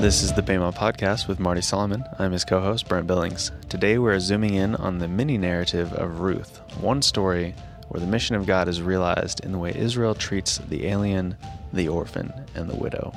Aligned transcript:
This 0.00 0.22
is 0.22 0.32
the 0.32 0.42
Bema 0.42 0.70
Podcast 0.70 1.26
with 1.26 1.40
Marty 1.40 1.60
Solomon. 1.60 2.04
I'm 2.20 2.30
his 2.30 2.44
co 2.44 2.60
host, 2.60 2.88
Brent 2.88 3.08
Billings. 3.08 3.50
Today 3.68 3.98
we're 3.98 4.20
zooming 4.20 4.54
in 4.54 4.76
on 4.76 4.98
the 4.98 5.08
mini 5.08 5.36
narrative 5.36 5.92
of 5.92 6.20
Ruth, 6.20 6.60
one 6.80 7.02
story 7.02 7.52
where 7.88 8.00
the 8.00 8.06
mission 8.06 8.36
of 8.36 8.46
God 8.46 8.68
is 8.68 8.80
realized 8.80 9.40
in 9.44 9.50
the 9.50 9.58
way 9.58 9.74
Israel 9.74 10.14
treats 10.14 10.58
the 10.58 10.86
alien, 10.86 11.36
the 11.72 11.88
orphan, 11.88 12.32
and 12.54 12.70
the 12.70 12.76
widow. 12.76 13.12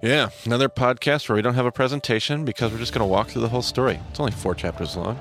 Yeah, 0.00 0.30
another 0.44 0.68
podcast 0.68 1.28
where 1.28 1.34
we 1.34 1.42
don't 1.42 1.54
have 1.54 1.66
a 1.66 1.72
presentation 1.72 2.44
because 2.44 2.70
we're 2.70 2.78
just 2.78 2.92
going 2.92 3.00
to 3.00 3.12
walk 3.12 3.30
through 3.30 3.42
the 3.42 3.48
whole 3.48 3.60
story. 3.60 3.98
It's 4.10 4.20
only 4.20 4.30
four 4.30 4.54
chapters 4.54 4.96
long. 4.96 5.18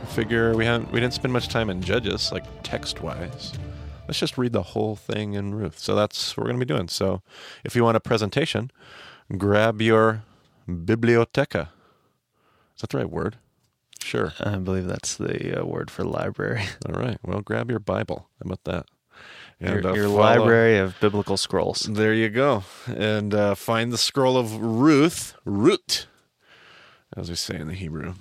I 0.00 0.06
figure 0.06 0.54
we 0.54 0.64
haven't 0.64 0.92
we 0.92 1.00
didn't 1.00 1.14
spend 1.14 1.32
much 1.32 1.48
time 1.48 1.70
in 1.70 1.82
Judges, 1.82 2.30
like 2.30 2.44
text 2.62 3.02
wise. 3.02 3.52
Let's 4.06 4.20
just 4.20 4.38
read 4.38 4.52
the 4.52 4.62
whole 4.62 4.94
thing 4.94 5.34
in 5.34 5.56
Ruth. 5.56 5.80
So 5.80 5.96
that's 5.96 6.36
what 6.36 6.44
we're 6.44 6.50
going 6.50 6.60
to 6.60 6.66
be 6.66 6.72
doing. 6.72 6.86
So 6.86 7.22
if 7.64 7.74
you 7.74 7.82
want 7.82 7.96
a 7.96 8.00
presentation, 8.00 8.70
grab 9.36 9.80
your 9.80 10.22
biblioteca. 10.68 11.70
Is 12.74 12.80
that 12.82 12.90
the 12.90 12.98
right 12.98 13.10
word? 13.10 13.38
Sure. 14.02 14.32
I 14.40 14.56
believe 14.56 14.86
that's 14.86 15.16
the 15.16 15.60
uh, 15.60 15.64
word 15.64 15.90
for 15.90 16.04
library. 16.04 16.62
All 16.86 17.00
right. 17.00 17.18
Well, 17.24 17.40
grab 17.40 17.70
your 17.70 17.80
Bible. 17.80 18.28
How 18.38 18.46
about 18.46 18.64
that? 18.64 18.86
your 19.58 19.86
uh, 19.86 19.94
your 19.94 20.08
follow- 20.08 20.18
library 20.18 20.78
of 20.78 20.98
biblical 21.00 21.36
scrolls. 21.36 21.80
There 21.90 22.14
you 22.14 22.28
go. 22.28 22.64
And 22.86 23.34
uh, 23.34 23.54
find 23.54 23.92
the 23.92 23.98
scroll 23.98 24.36
of 24.36 24.54
Ruth, 24.56 25.34
Root, 25.44 26.06
as 27.16 27.30
we 27.30 27.36
say 27.36 27.56
in 27.56 27.68
the 27.68 27.74
Hebrew. 27.74 28.14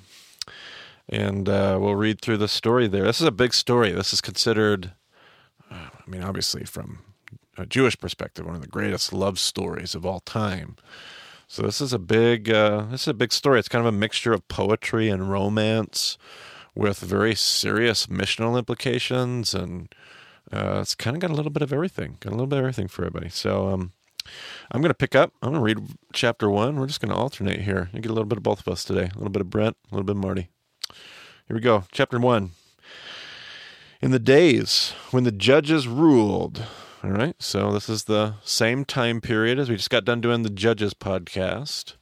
And 1.07 1.47
uh, 1.47 1.77
we'll 1.79 1.95
read 1.95 2.21
through 2.21 2.37
the 2.37 2.47
story 2.47 2.87
there. 2.87 3.03
This 3.03 3.21
is 3.21 3.27
a 3.27 3.31
big 3.31 3.53
story. 3.53 3.91
This 3.91 4.11
is 4.11 4.21
considered, 4.21 4.93
uh, 5.69 5.89
I 5.93 6.09
mean, 6.09 6.23
obviously, 6.23 6.63
from 6.63 6.99
a 7.57 7.65
Jewish 7.65 7.97
perspective, 7.97 8.45
one 8.45 8.55
of 8.55 8.61
the 8.61 8.67
greatest 8.67 9.13
love 9.13 9.39
stories 9.39 9.95
of 9.95 10.05
all 10.05 10.19
time. 10.19 10.75
So 11.47 11.61
this 11.61 11.79
is 11.81 11.93
a 11.93 11.99
big, 11.99 12.49
uh, 12.49 12.85
this 12.89 13.03
is 13.03 13.07
a 13.09 13.13
big 13.13 13.31
story. 13.31 13.59
It's 13.59 13.69
kind 13.69 13.85
of 13.85 13.93
a 13.93 13.97
mixture 13.97 14.33
of 14.33 14.47
poetry 14.47 15.09
and 15.09 15.29
romance, 15.29 16.17
with 16.75 16.99
very 16.99 17.33
serious 17.35 18.07
missional 18.07 18.57
implications, 18.57 19.53
and 19.53 19.95
uh, 20.51 20.79
it's 20.81 20.93
kind 20.93 21.15
of 21.15 21.21
got 21.21 21.31
a 21.31 21.33
little 21.33 21.51
bit 21.51 21.63
of 21.63 21.71
everything. 21.71 22.17
Got 22.19 22.31
a 22.31 22.35
little 22.35 22.47
bit 22.47 22.59
of 22.59 22.63
everything 22.63 22.89
for 22.89 23.03
everybody. 23.03 23.29
So 23.29 23.69
um, 23.69 23.93
I'm 24.71 24.81
going 24.81 24.89
to 24.89 24.93
pick 24.93 25.15
up. 25.15 25.31
I'm 25.41 25.53
going 25.53 25.61
to 25.61 25.81
read 25.81 25.89
chapter 26.11 26.49
one. 26.49 26.75
We're 26.75 26.87
just 26.87 26.99
going 26.99 27.13
to 27.13 27.17
alternate 27.17 27.61
here. 27.61 27.89
You 27.93 28.01
get 28.01 28.11
a 28.11 28.13
little 28.13 28.27
bit 28.27 28.37
of 28.37 28.43
both 28.43 28.59
of 28.59 28.67
us 28.67 28.83
today. 28.83 29.09
A 29.13 29.17
little 29.17 29.29
bit 29.29 29.41
of 29.41 29.49
Brent, 29.49 29.77
a 29.89 29.95
little 29.95 30.03
bit 30.03 30.17
of 30.17 30.21
Marty. 30.21 30.49
Here 31.47 31.55
we 31.55 31.61
go. 31.61 31.85
Chapter 31.91 32.19
one. 32.19 32.51
In 34.01 34.11
the 34.11 34.19
days 34.19 34.93
when 35.11 35.23
the 35.23 35.31
judges 35.31 35.87
ruled. 35.87 36.61
All 37.05 37.11
right. 37.11 37.35
So 37.37 37.71
this 37.71 37.87
is 37.87 38.05
the 38.05 38.33
same 38.43 38.83
time 38.83 39.21
period 39.21 39.59
as 39.59 39.69
we 39.69 39.75
just 39.75 39.91
got 39.91 40.05
done 40.05 40.21
doing 40.21 40.41
the 40.41 40.49
Judges 40.49 40.95
podcast, 40.95 41.93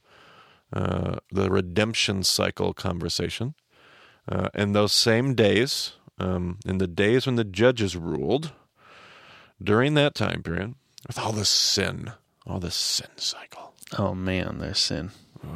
uh, 0.72 1.16
the 1.30 1.50
redemption 1.50 2.22
cycle 2.22 2.72
conversation. 2.72 3.54
Uh, 4.26 4.48
in 4.54 4.72
those 4.72 4.94
same 4.94 5.34
days, 5.34 5.92
um, 6.18 6.58
in 6.64 6.78
the 6.78 6.86
days 6.86 7.26
when 7.26 7.36
the 7.36 7.44
judges 7.44 7.96
ruled, 7.96 8.52
during 9.62 9.92
that 9.92 10.14
time 10.14 10.42
period, 10.42 10.74
with 11.06 11.18
all 11.18 11.32
this 11.32 11.50
sin, 11.50 12.12
all 12.46 12.58
this 12.58 12.74
sin 12.74 13.10
cycle, 13.16 13.74
Oh 13.98 14.14
man, 14.14 14.56
there's 14.58 14.78
sin. 14.78 15.10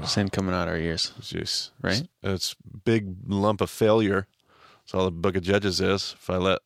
Sin 0.04 0.28
coming 0.28 0.54
out 0.54 0.68
our 0.68 0.76
ears. 0.76 1.14
jeez, 1.22 1.70
Right? 1.80 2.02
It's, 2.22 2.52
it's 2.52 2.56
big 2.84 3.14
lump 3.26 3.62
of 3.62 3.70
failure. 3.70 4.26
That's 4.82 4.92
all 4.94 5.06
the 5.06 5.10
Book 5.10 5.36
of 5.36 5.42
Judges 5.42 5.80
is. 5.80 6.14
If 6.20 6.28
I 6.28 6.36
let 6.36 6.58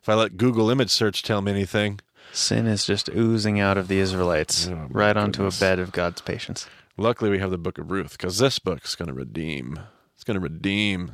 if 0.00 0.08
I 0.08 0.14
let 0.14 0.36
Google 0.36 0.70
image 0.70 0.90
search 0.90 1.24
tell 1.24 1.42
me 1.42 1.50
anything, 1.50 1.98
Sin 2.32 2.66
is 2.66 2.84
just 2.86 3.08
oozing 3.10 3.58
out 3.60 3.76
of 3.76 3.88
the 3.88 3.98
Israelites 3.98 4.68
Oh, 4.68 4.86
right 4.90 5.16
onto 5.16 5.46
a 5.46 5.50
bed 5.50 5.78
of 5.78 5.92
God's 5.92 6.20
patience. 6.20 6.66
luckily 6.96 7.30
we 7.30 7.38
have 7.38 7.50
the 7.50 7.58
Book 7.58 7.78
of 7.78 7.90
Ruth 7.90 8.12
because 8.12 8.38
this 8.38 8.58
book's 8.58 8.94
going 8.94 9.08
to 9.08 9.14
redeem. 9.14 9.78
It's 10.14 10.24
going 10.24 10.36
to 10.36 10.40
redeem 10.40 11.12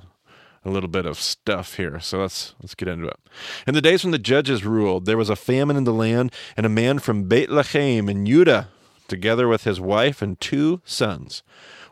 a 0.65 0.71
little 0.71 0.89
bit 0.89 1.07
of 1.07 1.19
stuff 1.19 1.77
here. 1.77 2.01
So 2.01 2.19
let's 2.19 2.55
let's 2.61 2.75
get 2.75 2.89
into 2.89 3.07
it. 3.07 3.19
In 3.67 3.75
the 3.75 3.81
days 3.81 4.05
when 4.05 4.11
the 4.11 4.19
judges 4.19 4.65
ruled, 4.65 5.07
there 5.07 5.17
was 5.17 5.31
a 5.31 5.37
famine 5.37 5.77
in 5.77 5.85
the 5.85 5.93
land, 5.93 6.33
and 6.57 6.67
a 6.67 6.71
man 6.71 6.99
from 6.99 7.29
Bethlehem 7.29 8.09
in 8.09 8.27
Judah, 8.27 8.69
together 9.09 9.47
with 9.49 9.65
his 9.65 9.81
wife 9.81 10.21
and 10.23 10.39
two 10.41 10.83
sons, 10.85 11.43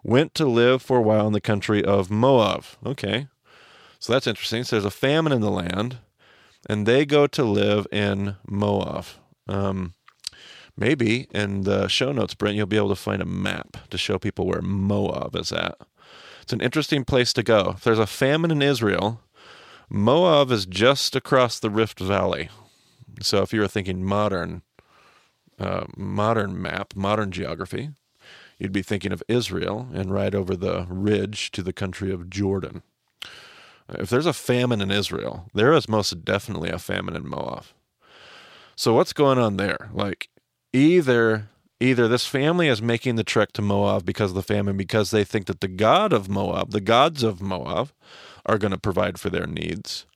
went 0.03 0.35
to 0.35 0.45
live 0.45 0.83
for 0.83 0.99
a 0.99 1.03
while 1.03 1.27
in 1.27 1.33
the 1.33 1.41
country 1.41 1.85
of 1.85 2.11
Moab. 2.11 2.65
Okay, 2.85 3.29
so 4.01 4.13
that's 4.13 4.27
interesting. 4.27 4.65
So 4.65 4.77
there's 4.77 4.85
a 4.85 4.91
famine 4.91 5.33
in 5.33 5.41
the 5.41 5.51
land, 5.53 5.99
and 6.67 6.87
they 6.87 7.05
go 7.05 7.27
to 7.27 7.45
live 7.45 7.87
in 7.93 8.37
Moab. 8.49 9.07
Um, 9.47 9.95
maybe 10.77 11.29
in 11.31 11.63
the 11.63 11.89
show 11.89 12.13
notes, 12.13 12.35
Brent, 12.35 12.57
you'll 12.57 12.67
be 12.67 12.77
able 12.77 12.89
to 12.89 12.95
find 12.95 13.23
a 13.23 13.27
map 13.27 13.77
to 13.91 13.99
show 13.99 14.19
people 14.19 14.47
where 14.47 14.63
Moab 14.63 15.37
is 15.37 15.53
at. 15.53 15.77
It's 16.43 16.53
an 16.53 16.61
interesting 16.61 17.05
place 17.05 17.33
to 17.35 17.43
go. 17.43 17.75
If 17.77 17.85
there's 17.85 17.99
a 17.99 18.07
famine 18.07 18.51
in 18.51 18.63
Israel, 18.63 19.21
Moab 19.89 20.51
is 20.51 20.67
just 20.67 21.17
across 21.17 21.59
the 21.59 21.71
Rift 21.71 22.01
Valley. 22.01 22.49
So 23.23 23.43
if 23.43 23.53
you 23.53 23.61
were 23.61 23.69
thinking 23.69 24.05
modern, 24.05 24.63
uh, 25.59 25.85
modern 25.97 26.61
map, 26.61 26.95
modern 26.97 27.31
geography, 27.31 27.91
you'd 28.59 28.73
be 28.73 28.83
thinking 28.83 29.13
of 29.13 29.23
Israel 29.29 29.89
and 29.95 30.13
right 30.13 30.35
over 30.35 30.57
the 30.57 30.87
ridge 30.89 31.51
to 31.53 31.63
the 31.63 31.73
country 31.73 32.13
of 32.13 32.29
Jordan. 32.29 32.83
If 33.89 34.09
there's 34.09 34.27
a 34.27 34.33
famine 34.33 34.81
in 34.81 34.91
Israel, 34.91 35.49
there 35.55 35.73
is 35.73 35.89
most 35.89 36.25
definitely 36.25 36.71
a 36.71 36.79
famine 36.79 37.17
in 37.17 37.29
Moab. 37.29 37.65
So 38.77 38.95
what's 38.95 39.13
going 39.13 39.39
on 39.39 39.57
there? 39.57 39.91
Like 39.93 40.29
either 40.73 41.49
either 41.81 42.09
this 42.09 42.27
family 42.27 42.69
is 42.69 42.81
making 42.81 43.17
the 43.17 43.25
trek 43.25 43.53
to 43.53 43.63
Moab 43.63 44.05
because 44.05 44.31
of 44.31 44.37
the 44.37 44.43
famine 44.43 44.77
because 44.77 45.11
they 45.11 45.25
think 45.25 45.47
that 45.47 45.61
the 45.61 45.69
god 45.69 46.13
of 46.13 46.29
Moab, 46.29 46.71
the 46.71 46.81
gods 46.81 47.23
of 47.23 47.43
Moab 47.43 47.91
are 48.47 48.59
going 48.59 48.71
to 48.71 48.79
provide 48.79 49.19
for 49.19 49.29
their 49.29 49.47
needs, 49.47 50.07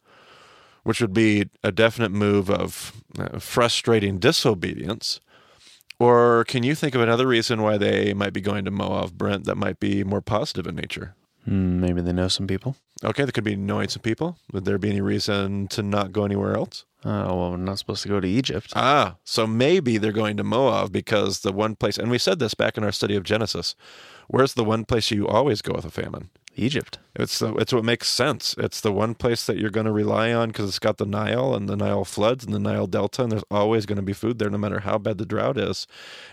which 0.83 1.01
would 1.01 1.13
be 1.13 1.49
a 1.63 1.73
definite 1.73 2.13
move 2.13 2.49
of 2.51 2.93
uh, 3.19 3.39
frustrating 3.39 4.19
disobedience. 4.19 5.21
Or 6.01 6.45
can 6.45 6.63
you 6.63 6.75
think 6.75 6.95
of 6.95 7.01
another 7.01 7.27
reason 7.27 7.61
why 7.61 7.77
they 7.77 8.15
might 8.15 8.33
be 8.33 8.41
going 8.41 8.65
to 8.65 8.71
Moab, 8.71 9.19
Brent, 9.19 9.45
that 9.45 9.57
might 9.57 9.81
be 9.81 10.05
more 10.05 10.23
positive 10.23 10.67
in 10.67 10.77
nature? 10.77 11.17
Hmm, 11.49 11.81
maybe 11.81 12.03
they 12.03 12.13
know 12.13 12.29
some 12.29 12.47
people. 12.47 12.77
Okay, 13.03 13.25
there 13.25 13.33
could 13.33 13.43
be 13.43 13.57
knowing 13.57 13.89
some 13.89 14.03
people. 14.03 14.37
Would 14.53 14.67
there 14.67 14.77
be 14.77 14.91
any 14.91 15.01
reason 15.01 15.67
to 15.69 15.83
not 15.83 16.13
go 16.13 16.25
anywhere 16.25 16.55
else? 16.55 16.85
Oh, 17.07 17.37
well, 17.37 17.51
we're 17.53 17.57
not 17.57 17.79
supposed 17.79 18.03
to 18.03 18.09
go 18.09 18.21
to 18.21 18.29
Egypt. 18.29 18.73
Ah, 18.77 19.17
so 19.25 19.47
maybe 19.47 19.97
they're 19.97 20.13
going 20.13 20.37
to 20.37 20.45
Moab 20.45 20.93
because 20.93 21.41
the 21.41 21.53
one 21.53 21.75
place, 21.75 21.97
and 21.97 22.11
we 22.11 22.19
said 22.19 22.39
this 22.39 22.53
back 22.53 22.77
in 22.77 22.85
our 22.85 22.93
study 22.93 23.17
of 23.17 23.23
Genesis. 23.23 23.75
Where's 24.27 24.55
the 24.55 24.65
one 24.65 24.85
place 24.85 25.11
you 25.11 25.27
always 25.27 25.63
go 25.63 25.73
with 25.73 25.87
a 25.87 25.91
famine? 25.91 26.29
Egypt. 26.55 26.99
It's 27.15 27.39
the, 27.39 27.55
it's 27.55 27.73
what 27.73 27.85
makes 27.85 28.09
sense. 28.09 28.55
It's 28.59 28.83
the 28.83 28.93
one 28.93 29.15
place 29.15 29.47
that 29.47 29.57
you're 29.57 29.71
going 29.71 29.87
to 29.87 29.93
rely 29.93 30.35
on 30.35 30.49
because 30.49 30.69
it's 30.69 30.79
got 30.79 30.99
the 30.99 31.07
Nile 31.07 31.55
and 31.55 31.67
the 31.67 31.77
Nile 31.77 32.05
floods 32.05 32.45
and 32.45 32.53
the 32.53 32.59
Nile 32.59 32.89
Delta, 32.89 33.23
and 33.23 33.33
there's 33.33 33.45
always 33.51 33.87
going 33.87 33.97
to 33.97 34.03
be 34.03 34.13
food 34.13 34.39
there, 34.39 34.51
no 34.51 34.59
matter 34.59 34.81
how 34.81 34.99
bad 34.99 35.17
the 35.17 35.25
drought 35.25 35.57
is. 35.57 35.87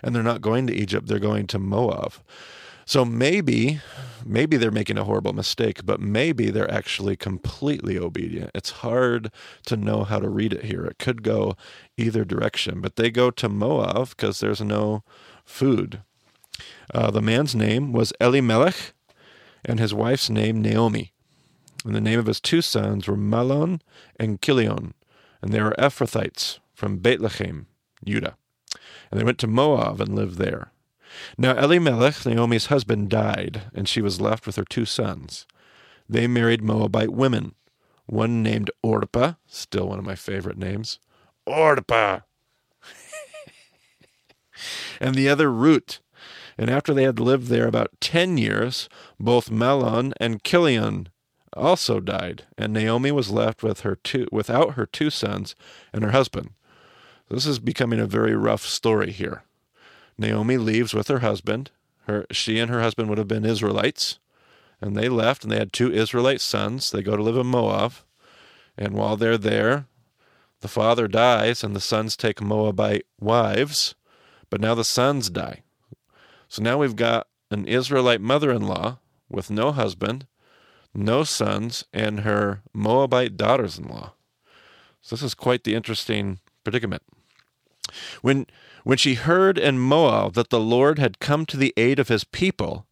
And 0.04 0.14
they're 0.14 0.24
not 0.24 0.42
going 0.42 0.68
to 0.68 0.74
Egypt; 0.74 1.08
they're 1.08 1.20
going 1.20 1.48
to 1.48 1.60
Moab. 1.60 2.16
So 2.86 3.04
maybe, 3.04 3.82
maybe 4.24 4.58
they're 4.58 4.70
making 4.70 5.00
a 5.00 5.04
horrible 5.04 5.34
mistake, 5.34 5.86
but 5.86 6.00
maybe 6.00 6.52
they're 6.52 6.72
actually 6.72 7.16
completely 7.16 7.98
obedient. 7.98 8.52
It's 8.54 8.70
hard 8.70 9.32
to 9.66 9.76
know 9.76 10.04
how 10.04 10.20
to 10.20 10.30
read 10.30 10.54
it 10.54 10.66
here. 10.66 10.86
It 10.86 11.00
could 11.00 11.24
go 11.24 11.58
either 11.98 12.24
direction, 12.24 12.82
but 12.82 12.96
they 12.96 13.10
go 13.10 13.32
to 13.32 13.50
Moab 13.50 14.10
because 14.10 14.40
there's 14.40 14.62
no 14.62 15.04
food. 15.44 16.02
Uh, 16.94 17.10
the 17.10 17.22
man's 17.22 17.56
name 17.56 17.92
was 17.92 18.14
Elimelech, 18.22 18.94
and 19.64 19.80
his 19.80 19.94
wife's 19.94 20.30
name 20.30 20.62
Naomi. 20.62 21.12
And 21.84 21.96
the 21.96 22.02
name 22.02 22.20
of 22.20 22.28
his 22.28 22.40
two 22.40 22.62
sons 22.62 23.08
were 23.08 23.18
Mahlon 23.18 23.82
and 24.20 24.42
Kilion, 24.42 24.94
and 25.42 25.52
they 25.52 25.62
were 25.62 25.76
Ephrathites 25.78 26.60
from 26.74 26.98
Bethlehem, 26.98 27.66
Judah. 28.04 28.38
And 29.10 29.20
they 29.20 29.24
went 29.24 29.40
to 29.40 29.48
Moab 29.48 30.02
and 30.02 30.16
lived 30.16 30.38
there. 30.38 30.72
Now 31.38 31.58
Elimelech, 31.58 32.26
Naomi's 32.26 32.68
husband, 32.68 33.10
died, 33.10 33.64
and 33.74 33.88
she 33.88 34.02
was 34.02 34.22
left 34.22 34.46
with 34.46 34.56
her 34.56 34.66
two 34.66 34.86
sons. 34.86 35.46
They 36.08 36.28
married 36.28 36.62
Moabite 36.62 37.12
women, 37.12 37.56
one 38.06 38.44
named 38.44 38.70
Orpah, 38.84 39.34
still 39.48 39.90
one 39.90 40.00
of 40.00 40.06
my 40.06 40.16
favorite 40.16 40.58
names, 40.58 41.00
Orpah, 41.46 42.20
and 45.02 45.16
the 45.16 45.30
other 45.30 45.52
Ruth. 45.52 46.00
And 46.58 46.70
after 46.70 46.94
they 46.94 47.04
had 47.04 47.20
lived 47.20 47.48
there 47.48 47.68
about 47.68 48.00
ten 48.00 48.38
years, 48.38 48.88
both 49.20 49.50
Mahlon 49.50 50.14
and 50.20 50.44
Kilion 50.44 51.08
also 51.56 52.00
died, 52.00 52.44
and 52.58 52.74
Naomi 52.74 53.12
was 53.12 53.32
left 53.32 53.64
with 53.64 53.82
her 53.82 53.96
two 53.96 54.28
without 54.32 54.76
her 54.76 54.86
two 54.86 55.10
sons 55.10 55.56
and 55.94 56.04
her 56.04 56.12
husband. 56.12 56.52
This 57.30 57.46
is 57.46 57.60
becoming 57.60 58.00
a 58.00 58.06
very 58.06 58.36
rough 58.36 58.66
story 58.66 59.12
here. 59.12 59.44
Naomi 60.18 60.58
leaves 60.58 60.94
with 60.94 61.08
her 61.08 61.20
husband. 61.20 61.72
Her 62.08 62.26
she 62.32 62.60
and 62.60 62.70
her 62.70 62.82
husband 62.82 63.10
would 63.10 63.18
have 63.18 63.28
been 63.28 63.46
Israelites, 63.46 64.20
and 64.80 64.96
they 64.96 65.10
left 65.10 65.44
and 65.44 65.52
they 65.52 65.58
had 65.58 65.74
two 65.74 65.92
Israelite 65.92 66.42
sons. 66.42 66.92
They 66.92 67.02
go 67.02 67.16
to 67.16 67.24
live 67.24 67.38
in 67.38 67.48
Moab, 67.48 67.94
and 68.78 68.94
while 68.94 69.18
they're 69.18 69.38
there, 69.38 69.88
the 70.62 70.68
father 70.68 71.08
dies 71.08 71.64
and 71.64 71.76
the 71.76 71.82
sons 71.82 72.16
take 72.16 72.42
Moabite 72.42 73.06
wives, 73.20 73.96
but 74.50 74.62
now 74.62 74.76
the 74.76 74.84
sons 74.84 75.30
die. 75.30 75.62
So 76.48 76.64
now 76.64 76.78
we've 76.78 76.96
got 76.96 77.28
an 77.52 77.68
Israelite 77.68 78.22
mother 78.22 78.52
in 78.52 78.66
law 78.68 79.00
with 79.30 79.50
no 79.50 79.72
husband, 79.72 80.28
no 80.94 81.24
sons, 81.24 81.86
and 81.94 82.22
her 82.22 82.62
Moabite 82.74 83.38
daughters 83.38 83.78
in 83.78 83.88
law. 83.88 84.14
So 85.02 85.16
this 85.16 85.24
is 85.24 85.36
quite 85.36 85.64
the 85.64 85.76
interesting 85.76 86.40
predicament. 86.64 87.04
When, 88.22 88.48
when 88.84 88.98
she 88.98 89.16
heard 89.16 89.58
in 89.58 89.80
Moab 89.80 90.34
that 90.34 90.50
the 90.50 90.60
Lord 90.60 91.00
had 91.00 91.20
come 91.20 91.46
to 91.48 91.58
the 91.58 91.74
aid 91.78 92.00
of 92.00 92.08
his 92.08 92.24
people 92.24 92.86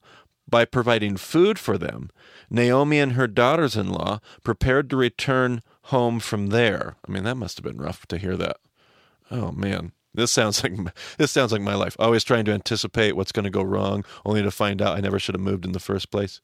by 0.48 0.66
providing 0.66 1.18
food 1.18 1.58
for 1.58 1.78
them, 1.78 2.10
Naomi 2.50 3.00
and 3.00 3.14
her 3.14 3.28
daughters 3.28 3.76
in 3.76 3.90
law 3.90 4.20
prepared 4.44 4.90
to 4.90 4.96
return 4.96 5.62
home 5.84 6.20
from 6.20 6.48
there. 6.48 6.96
I 7.08 7.12
mean, 7.12 7.24
that 7.24 7.36
must 7.36 7.58
have 7.58 7.64
been 7.64 7.82
rough 7.82 8.06
to 8.08 8.18
hear 8.18 8.36
that. 8.38 8.58
Oh, 9.32 9.52
man. 9.52 9.92
This 10.14 10.32
sounds 10.32 10.64
like 10.64 10.74
this 11.18 11.32
sounds 11.32 11.52
like 11.52 11.62
my 11.62 11.76
life. 11.76 11.96
Always 12.00 12.24
trying 12.24 12.46
to 12.46 12.54
anticipate 12.54 13.16
what's 13.16 13.32
going 13.32 13.46
to 13.46 13.50
go 13.50 13.64
wrong, 13.64 14.06
only 14.26 14.44
to 14.44 14.52
find 14.52 14.82
out 14.82 14.96
I 14.98 15.02
never 15.02 15.20
should 15.20 15.36
have 15.36 15.42
moved 15.42 15.66
in 15.66 15.72
the 15.72 15.80
first 15.80 16.12
place. 16.12 16.40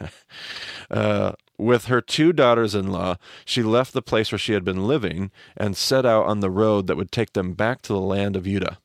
uh, 0.90 1.32
with 1.60 1.86
her 1.86 2.00
two 2.00 2.32
daughters 2.32 2.74
in 2.74 2.90
law, 2.90 3.16
she 3.44 3.62
left 3.62 3.92
the 3.92 4.02
place 4.02 4.32
where 4.32 4.38
she 4.38 4.52
had 4.52 4.64
been 4.64 4.86
living 4.86 5.30
and 5.56 5.76
set 5.76 6.06
out 6.06 6.26
on 6.26 6.40
the 6.40 6.50
road 6.50 6.86
that 6.86 6.96
would 6.96 7.12
take 7.12 7.32
them 7.32 7.54
back 7.54 7.82
to 7.82 7.92
the 7.92 8.00
land 8.00 8.36
of 8.36 8.44
Judah. 8.44 8.78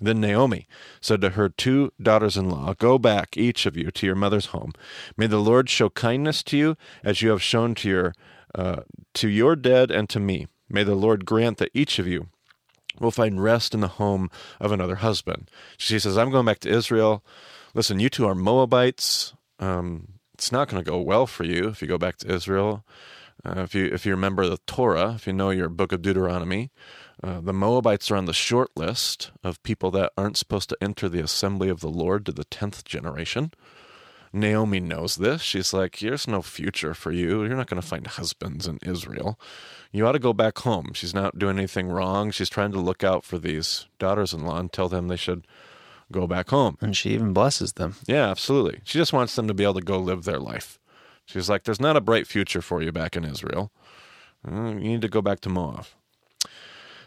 Then 0.00 0.20
Naomi 0.20 0.66
said 1.00 1.22
to 1.22 1.30
her 1.30 1.48
two 1.48 1.92
daughters 2.00 2.36
in 2.36 2.50
law, 2.50 2.74
Go 2.74 2.98
back, 2.98 3.36
each 3.36 3.64
of 3.64 3.76
you, 3.76 3.90
to 3.90 4.06
your 4.06 4.14
mother's 4.14 4.46
home. 4.46 4.72
May 5.16 5.26
the 5.26 5.38
Lord 5.38 5.70
show 5.70 5.88
kindness 5.88 6.42
to 6.44 6.56
you 6.56 6.76
as 7.02 7.22
you 7.22 7.30
have 7.30 7.42
shown 7.42 7.74
to 7.76 7.88
your, 7.88 8.14
uh, 8.54 8.82
to 9.14 9.28
your 9.28 9.56
dead 9.56 9.90
and 9.90 10.08
to 10.10 10.20
me. 10.20 10.48
May 10.68 10.84
the 10.84 10.94
Lord 10.94 11.24
grant 11.24 11.58
that 11.58 11.70
each 11.72 11.98
of 11.98 12.06
you 12.06 12.28
will 13.00 13.10
find 13.10 13.42
rest 13.42 13.72
in 13.72 13.80
the 13.80 13.88
home 13.88 14.30
of 14.60 14.72
another 14.72 14.96
husband. 14.96 15.50
She 15.78 15.98
says, 15.98 16.18
I'm 16.18 16.30
going 16.30 16.46
back 16.46 16.60
to 16.60 16.70
Israel. 16.70 17.24
Listen, 17.72 18.00
you 18.00 18.10
two 18.10 18.26
are 18.26 18.34
Moabites. 18.34 19.34
Um, 19.58 20.15
it's 20.36 20.52
not 20.52 20.68
going 20.68 20.84
to 20.84 20.90
go 20.90 21.00
well 21.00 21.26
for 21.26 21.44
you 21.44 21.68
if 21.68 21.80
you 21.80 21.88
go 21.88 21.96
back 21.96 22.18
to 22.18 22.30
Israel. 22.30 22.84
Uh, 23.42 23.60
if 23.60 23.74
you 23.74 23.86
if 23.86 24.04
you 24.04 24.12
remember 24.12 24.46
the 24.46 24.58
Torah, 24.66 25.14
if 25.14 25.26
you 25.26 25.32
know 25.32 25.48
your 25.48 25.70
book 25.70 25.92
of 25.92 26.02
Deuteronomy, 26.02 26.70
uh, 27.22 27.40
the 27.40 27.54
Moabites 27.54 28.10
are 28.10 28.16
on 28.16 28.26
the 28.26 28.34
short 28.34 28.70
list 28.76 29.30
of 29.42 29.62
people 29.62 29.90
that 29.92 30.12
aren't 30.14 30.36
supposed 30.36 30.68
to 30.68 30.76
enter 30.78 31.08
the 31.08 31.22
assembly 31.22 31.70
of 31.70 31.80
the 31.80 31.88
Lord 31.88 32.26
to 32.26 32.32
the 32.32 32.44
tenth 32.44 32.84
generation. 32.84 33.50
Naomi 34.30 34.78
knows 34.78 35.16
this. 35.16 35.40
She's 35.40 35.72
like, 35.72 36.00
There's 36.00 36.28
no 36.28 36.42
future 36.42 36.92
for 36.92 37.12
you. 37.12 37.44
You're 37.44 37.56
not 37.56 37.68
going 37.68 37.80
to 37.80 37.88
find 37.88 38.06
husbands 38.06 38.66
in 38.66 38.78
Israel. 38.82 39.40
You 39.90 40.06
ought 40.06 40.12
to 40.12 40.18
go 40.18 40.34
back 40.34 40.58
home. 40.58 40.92
She's 40.92 41.14
not 41.14 41.38
doing 41.38 41.56
anything 41.56 41.88
wrong. 41.88 42.30
She's 42.30 42.50
trying 42.50 42.72
to 42.72 42.80
look 42.80 43.02
out 43.02 43.24
for 43.24 43.38
these 43.38 43.86
daughters 43.98 44.34
in 44.34 44.44
law 44.44 44.58
and 44.58 44.70
tell 44.70 44.90
them 44.90 45.08
they 45.08 45.16
should 45.16 45.46
go 46.12 46.26
back 46.26 46.50
home. 46.50 46.76
And 46.80 46.96
she 46.96 47.10
even 47.10 47.32
blesses 47.32 47.74
them. 47.74 47.96
Yeah, 48.06 48.28
absolutely. 48.30 48.80
She 48.84 48.98
just 48.98 49.12
wants 49.12 49.34
them 49.34 49.48
to 49.48 49.54
be 49.54 49.64
able 49.64 49.74
to 49.74 49.80
go 49.80 49.98
live 49.98 50.24
their 50.24 50.38
life. 50.38 50.78
She's 51.24 51.48
like, 51.50 51.64
There's 51.64 51.80
not 51.80 51.96
a 51.96 52.00
bright 52.00 52.26
future 52.26 52.62
for 52.62 52.82
you 52.82 52.92
back 52.92 53.16
in 53.16 53.24
Israel. 53.24 53.72
Uh, 54.46 54.68
you 54.68 54.74
need 54.74 55.02
to 55.02 55.08
go 55.08 55.20
back 55.20 55.40
to 55.40 55.48
Moab. 55.48 55.86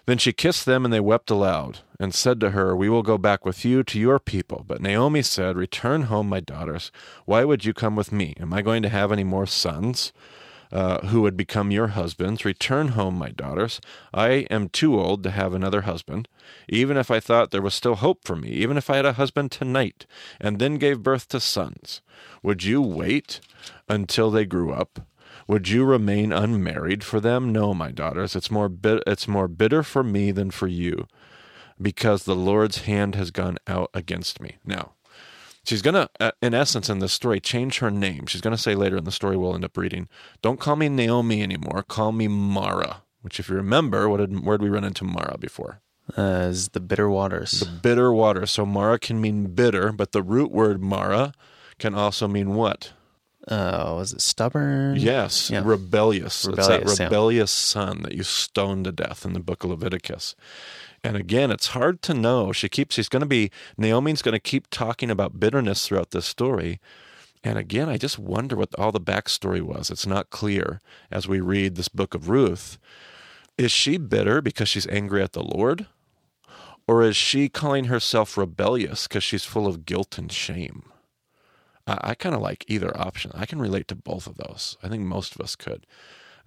Then 0.05 0.17
she 0.17 0.33
kissed 0.33 0.65
them, 0.65 0.85
and 0.85 0.93
they 0.93 0.99
wept 0.99 1.29
aloud, 1.29 1.79
and 1.99 2.15
said 2.15 2.39
to 2.39 2.49
her, 2.49 2.75
We 2.75 2.89
will 2.89 3.03
go 3.03 3.17
back 3.17 3.45
with 3.45 3.63
you 3.63 3.83
to 3.83 3.99
your 3.99 4.19
people. 4.19 4.65
But 4.67 4.81
Naomi 4.81 5.21
said, 5.21 5.55
Return 5.55 6.03
home, 6.03 6.27
my 6.29 6.39
daughters. 6.39 6.91
Why 7.25 7.45
would 7.45 7.63
you 7.63 7.73
come 7.73 7.95
with 7.95 8.11
me? 8.11 8.33
Am 8.39 8.51
I 8.53 8.61
going 8.61 8.81
to 8.83 8.89
have 8.89 9.11
any 9.11 9.23
more 9.23 9.45
sons? 9.45 10.11
Uh, 10.71 11.07
who 11.07 11.21
would 11.21 11.35
become 11.35 11.71
your 11.71 11.87
husbands. 11.87 12.45
Return 12.45 12.89
home, 12.89 13.15
my 13.15 13.29
daughters. 13.29 13.81
I 14.13 14.45
am 14.51 14.69
too 14.69 14.99
old 14.99 15.23
to 15.23 15.31
have 15.31 15.55
another 15.55 15.81
husband. 15.81 16.27
Even 16.67 16.95
if 16.95 17.09
I 17.09 17.19
thought 17.19 17.49
there 17.49 17.63
was 17.63 17.73
still 17.73 17.95
hope 17.95 18.19
for 18.23 18.35
me, 18.35 18.49
even 18.49 18.77
if 18.77 18.87
I 18.87 18.97
had 18.97 19.05
a 19.07 19.13
husband 19.13 19.51
tonight, 19.51 20.05
and 20.39 20.59
then 20.59 20.77
gave 20.77 21.01
birth 21.01 21.27
to 21.29 21.39
sons, 21.39 22.01
would 22.43 22.63
you 22.63 22.83
wait 22.83 23.39
until 23.87 24.29
they 24.29 24.45
grew 24.45 24.71
up? 24.71 25.07
Would 25.47 25.69
you 25.69 25.83
remain 25.85 26.31
unmarried 26.31 27.03
for 27.03 27.19
them? 27.19 27.51
No, 27.51 27.73
my 27.73 27.89
daughters. 27.89 28.35
It's 28.35 28.51
more 28.51 28.69
bit- 28.69 29.01
it's 29.07 29.27
more 29.27 29.47
bitter 29.47 29.81
for 29.81 30.03
me 30.03 30.31
than 30.31 30.51
for 30.51 30.67
you, 30.67 31.07
because 31.81 32.25
the 32.25 32.35
Lord's 32.35 32.79
hand 32.83 33.15
has 33.15 33.31
gone 33.31 33.57
out 33.65 33.89
against 33.95 34.39
me. 34.39 34.57
Now, 34.63 34.91
she's 35.69 35.81
gonna, 35.83 36.09
uh, 36.19 36.31
in 36.41 36.53
essence, 36.53 36.89
in 36.89 36.97
this 36.99 37.13
story, 37.13 37.39
change 37.39 37.77
her 37.79 37.91
name. 37.91 38.25
She's 38.25 38.41
gonna 38.41 38.57
say 38.57 38.73
later 38.75 38.97
in 38.97 39.03
the 39.03 39.11
story 39.11 39.37
we'll 39.37 39.53
end 39.55 39.63
up 39.63 39.77
reading, 39.77 40.09
"Don't 40.41 40.59
call 40.59 40.75
me 40.75 40.89
Naomi 40.89 41.43
anymore. 41.43 41.83
Call 41.87 42.11
me 42.11 42.27
Mara." 42.27 43.03
Which, 43.21 43.39
if 43.39 43.49
you 43.49 43.55
remember, 43.55 44.09
what 44.09 44.17
did 44.17 44.43
where 44.45 44.57
did 44.57 44.63
we 44.63 44.69
run 44.69 44.83
into 44.83 45.03
Mara 45.03 45.37
before? 45.37 45.81
Uh, 46.17 46.47
is 46.49 46.69
the 46.69 46.79
bitter 46.79 47.07
waters. 47.09 47.51
The 47.59 47.67
bitter 47.67 48.11
water. 48.11 48.45
So 48.47 48.65
Mara 48.65 48.97
can 48.97 49.21
mean 49.21 49.53
bitter, 49.53 49.91
but 49.91 50.11
the 50.11 50.23
root 50.23 50.51
word 50.51 50.81
Mara 50.81 51.33
can 51.77 51.93
also 51.93 52.27
mean 52.27 52.55
what? 52.55 52.93
uh, 53.47 53.93
was 53.95 54.13
it 54.13 54.21
stubborn? 54.21 54.95
Yes, 54.97 55.49
Yeah. 55.49 55.61
rebellious. 55.65 56.45
Rebellious, 56.45 56.81
it's 56.81 56.97
that 56.97 56.99
yeah. 56.99 57.05
rebellious 57.05 57.49
son 57.51 58.03
that 58.03 58.11
you 58.13 58.21
stoned 58.21 58.85
to 58.85 58.91
death 58.91 59.25
in 59.25 59.33
the 59.33 59.39
book 59.39 59.63
of 59.63 59.71
Leviticus. 59.71 60.35
And 61.03 61.15
again, 61.15 61.51
it's 61.51 61.67
hard 61.67 62.01
to 62.03 62.13
know. 62.13 62.51
She 62.51 62.69
keeps, 62.69 62.95
she's 62.95 63.09
going 63.09 63.21
to 63.21 63.27
be, 63.27 63.51
Naomi's 63.77 64.21
going 64.21 64.33
to 64.33 64.39
keep 64.39 64.69
talking 64.69 65.09
about 65.09 65.39
bitterness 65.39 65.87
throughout 65.87 66.11
this 66.11 66.25
story. 66.25 66.79
And 67.43 67.57
again, 67.57 67.87
I 67.87 67.97
just 67.97 68.19
wonder 68.19 68.55
what 68.55 68.77
all 68.77 68.91
the 68.91 68.99
backstory 68.99 69.61
was. 69.61 69.89
It's 69.89 70.05
not 70.05 70.29
clear 70.29 70.81
as 71.09 71.27
we 71.27 71.39
read 71.39 71.75
this 71.75 71.87
book 71.87 72.13
of 72.13 72.27
Ruth. 72.29 72.77
Is 73.57 73.71
she 73.71 73.97
bitter 73.97 74.41
because 74.41 74.67
she's 74.67 74.87
angry 74.87 75.23
at 75.23 75.33
the 75.33 75.43
Lord? 75.43 75.87
Or 76.87 77.03
is 77.03 77.15
she 77.15 77.49
calling 77.49 77.85
herself 77.85 78.37
rebellious 78.37 79.07
because 79.07 79.23
she's 79.23 79.45
full 79.45 79.67
of 79.67 79.85
guilt 79.85 80.17
and 80.17 80.31
shame? 80.31 80.91
I, 81.87 81.97
I 82.01 82.15
kind 82.15 82.35
of 82.35 82.41
like 82.41 82.65
either 82.67 82.97
option. 82.99 83.31
I 83.33 83.45
can 83.45 83.59
relate 83.59 83.87
to 83.89 83.95
both 83.95 84.27
of 84.27 84.35
those. 84.37 84.77
I 84.83 84.89
think 84.89 85.03
most 85.03 85.35
of 85.35 85.41
us 85.41 85.55
could. 85.55 85.85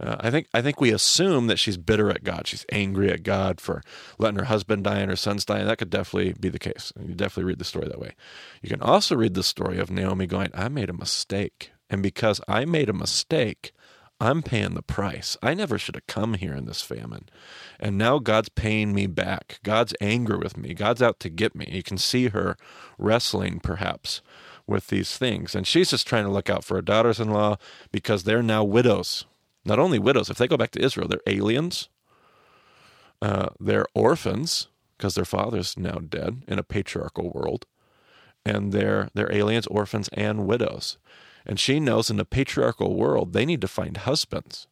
Uh, 0.01 0.17
I 0.21 0.31
think 0.31 0.49
I 0.55 0.63
think 0.63 0.81
we 0.81 0.93
assume 0.93 1.47
that 1.47 1.59
she's 1.59 1.77
bitter 1.77 2.11
at 2.11 2.25
God. 2.25 2.47
She's 2.47 2.67
angry 2.71 3.11
at 3.11 3.23
God 3.23 3.61
for 3.61 3.83
letting 4.19 4.39
her 4.39 4.47
husband 4.47 4.85
die 4.85 4.99
and 4.99 5.11
her 5.11 5.17
sons 5.17 5.45
die. 5.45 5.61
And 5.61 5.69
that 5.69 5.79
could 5.79 5.91
definitely 5.91 6.35
be 6.39 6.49
the 6.49 6.59
case. 6.59 6.93
You 6.99 7.15
definitely 7.15 7.45
read 7.45 7.59
the 7.59 7.65
story 7.65 7.89
that 7.89 8.01
way. 8.01 8.15
You 8.63 8.69
can 8.69 8.83
also 8.83 9.17
read 9.17 9.35
the 9.35 9.43
story 9.43 9.79
of 9.79 9.91
Naomi 9.91 10.27
going, 10.27 10.51
"I 10.55 10.69
made 10.69 10.91
a 10.91 10.95
mistake, 10.95 11.73
and 11.89 12.03
because 12.03 12.41
I 12.49 12.65
made 12.65 12.89
a 12.89 12.95
mistake, 12.95 13.73
I'm 14.21 14.43
paying 14.43 14.75
the 14.75 14.83
price. 14.83 15.37
I 15.43 15.55
never 15.55 15.79
should 15.79 15.97
have 15.97 16.07
come 16.07 16.35
here 16.35 16.55
in 16.55 16.67
this 16.67 16.81
famine, 16.81 17.29
and 17.81 17.99
now 17.99 18.19
God's 18.19 18.49
paying 18.49 18.95
me 18.95 19.07
back. 19.07 19.59
God's 19.63 19.95
angry 20.01 20.39
with 20.39 20.57
me. 20.57 20.75
God's 20.75 21.03
out 21.03 21.19
to 21.21 21.29
get 21.29 21.55
me." 21.55 21.69
You 21.71 21.83
can 21.83 21.99
see 21.99 22.29
her 22.29 22.57
wrestling, 22.99 23.61
perhaps, 23.61 24.23
with 24.67 24.87
these 24.87 25.19
things. 25.19 25.57
And 25.57 25.67
she's 25.67 25.91
just 25.91 26.07
trying 26.07 26.25
to 26.25 26.31
look 26.31 26.49
out 26.49 26.65
for 26.65 26.77
her 26.77 26.83
daughters 26.83 27.19
in 27.19 27.31
law 27.31 27.57
because 27.91 28.23
they're 28.23 28.45
now 28.45 28.63
widows. 28.63 29.27
Not 29.65 29.79
only 29.79 29.99
widows, 29.99 30.31
if 30.31 30.39
they 30.39 30.49
go 30.49 30.57
back 30.57 30.73
to 30.73 30.83
Israel, 30.83 31.09
they're 31.09 31.21
aliens, 31.27 31.89
uh, 33.21 33.51
they're 33.61 33.87
orphans 33.95 34.69
because 34.97 35.15
their 35.15 35.25
father's 35.25 35.77
now 35.77 35.99
dead 35.99 36.43
in 36.49 36.59
a 36.59 36.65
patriarchal 36.65 37.31
world. 37.31 37.67
And 38.45 38.73
they're, 38.73 39.09
they're 39.15 39.33
aliens, 39.33 39.67
orphans, 39.69 40.09
and 40.13 40.47
widows. 40.47 40.99
And 41.47 41.59
she 41.59 41.81
knows 41.81 42.11
in 42.11 42.19
a 42.19 42.25
patriarchal 42.25 42.97
world, 42.97 43.33
they 43.33 43.45
need 43.45 43.61
to 43.61 43.69
find 43.69 43.97
husbands. 43.97 44.67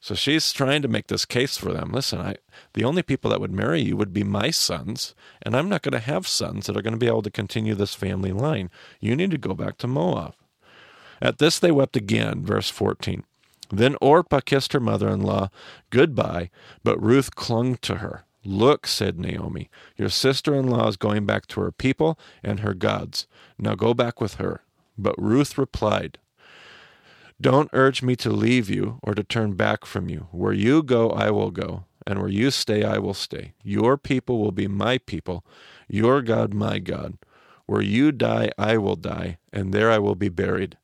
So 0.00 0.14
she's 0.14 0.52
trying 0.52 0.82
to 0.82 0.88
make 0.88 1.06
this 1.08 1.24
case 1.24 1.56
for 1.56 1.72
them. 1.72 1.90
Listen, 1.90 2.20
I 2.20 2.36
the 2.74 2.84
only 2.84 3.02
people 3.02 3.30
that 3.30 3.40
would 3.40 3.52
marry 3.52 3.80
you 3.80 3.96
would 3.96 4.12
be 4.12 4.22
my 4.22 4.50
sons, 4.50 5.14
and 5.42 5.56
I'm 5.56 5.68
not 5.68 5.82
going 5.82 5.92
to 5.92 5.98
have 5.98 6.28
sons 6.28 6.66
that 6.66 6.76
are 6.76 6.82
going 6.82 6.92
to 6.94 6.98
be 6.98 7.08
able 7.08 7.22
to 7.22 7.30
continue 7.30 7.74
this 7.74 7.94
family 7.94 8.32
line. 8.32 8.70
You 9.00 9.16
need 9.16 9.30
to 9.32 9.38
go 9.38 9.54
back 9.54 9.78
to 9.78 9.88
Moab. 9.88 10.34
At 11.20 11.38
this 11.38 11.58
they 11.58 11.72
wept 11.72 11.96
again, 11.96 12.44
verse 12.44 12.70
14. 12.70 13.24
Then 13.70 13.96
Orpah 14.00 14.40
kissed 14.40 14.72
her 14.72 14.80
mother 14.80 15.08
in 15.08 15.20
law 15.20 15.50
goodbye, 15.90 16.50
but 16.84 17.02
Ruth 17.02 17.34
clung 17.34 17.76
to 17.78 17.96
her. 17.96 18.24
Look, 18.44 18.86
said 18.86 19.18
Naomi, 19.18 19.70
your 19.96 20.08
sister 20.08 20.54
in 20.54 20.68
law 20.68 20.86
is 20.86 20.96
going 20.96 21.26
back 21.26 21.46
to 21.48 21.60
her 21.62 21.72
people 21.72 22.18
and 22.44 22.60
her 22.60 22.74
gods. 22.74 23.26
Now 23.58 23.74
go 23.74 23.92
back 23.92 24.20
with 24.20 24.34
her. 24.34 24.62
But 24.96 25.20
Ruth 25.20 25.58
replied, 25.58 26.18
don't 27.40 27.68
urge 27.74 28.02
me 28.02 28.16
to 28.16 28.30
leave 28.30 28.70
you 28.70 28.98
or 29.02 29.14
to 29.14 29.22
turn 29.22 29.54
back 29.54 29.84
from 29.84 30.08
you. 30.08 30.28
Where 30.30 30.54
you 30.54 30.82
go, 30.82 31.10
I 31.10 31.30
will 31.30 31.50
go, 31.50 31.84
and 32.06 32.18
where 32.18 32.30
you 32.30 32.50
stay, 32.50 32.82
I 32.82 32.98
will 32.98 33.14
stay. 33.14 33.52
Your 33.62 33.98
people 33.98 34.38
will 34.38 34.52
be 34.52 34.68
my 34.68 34.98
people, 34.98 35.44
your 35.86 36.22
God, 36.22 36.54
my 36.54 36.78
God. 36.78 37.18
Where 37.66 37.82
you 37.82 38.10
die, 38.12 38.50
I 38.56 38.78
will 38.78 38.96
die, 38.96 39.38
and 39.52 39.74
there 39.74 39.90
I 39.90 39.98
will 39.98 40.14
be 40.14 40.30
buried. 40.30 40.78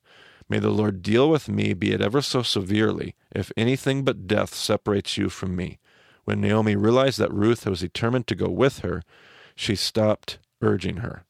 May 0.52 0.58
the 0.58 0.68
Lord 0.68 1.00
deal 1.00 1.30
with 1.30 1.48
me, 1.48 1.72
be 1.72 1.92
it 1.92 2.02
ever 2.02 2.20
so 2.20 2.42
severely, 2.42 3.14
if 3.34 3.50
anything 3.56 4.04
but 4.04 4.26
death 4.26 4.54
separates 4.54 5.16
you 5.16 5.30
from 5.30 5.56
me. 5.56 5.78
When 6.24 6.42
Naomi 6.42 6.76
realized 6.76 7.18
that 7.20 7.32
Ruth 7.32 7.64
was 7.64 7.80
determined 7.80 8.26
to 8.26 8.34
go 8.34 8.50
with 8.50 8.80
her, 8.80 9.02
she 9.56 9.74
stopped 9.74 10.40
urging 10.60 10.98
her. 10.98 11.24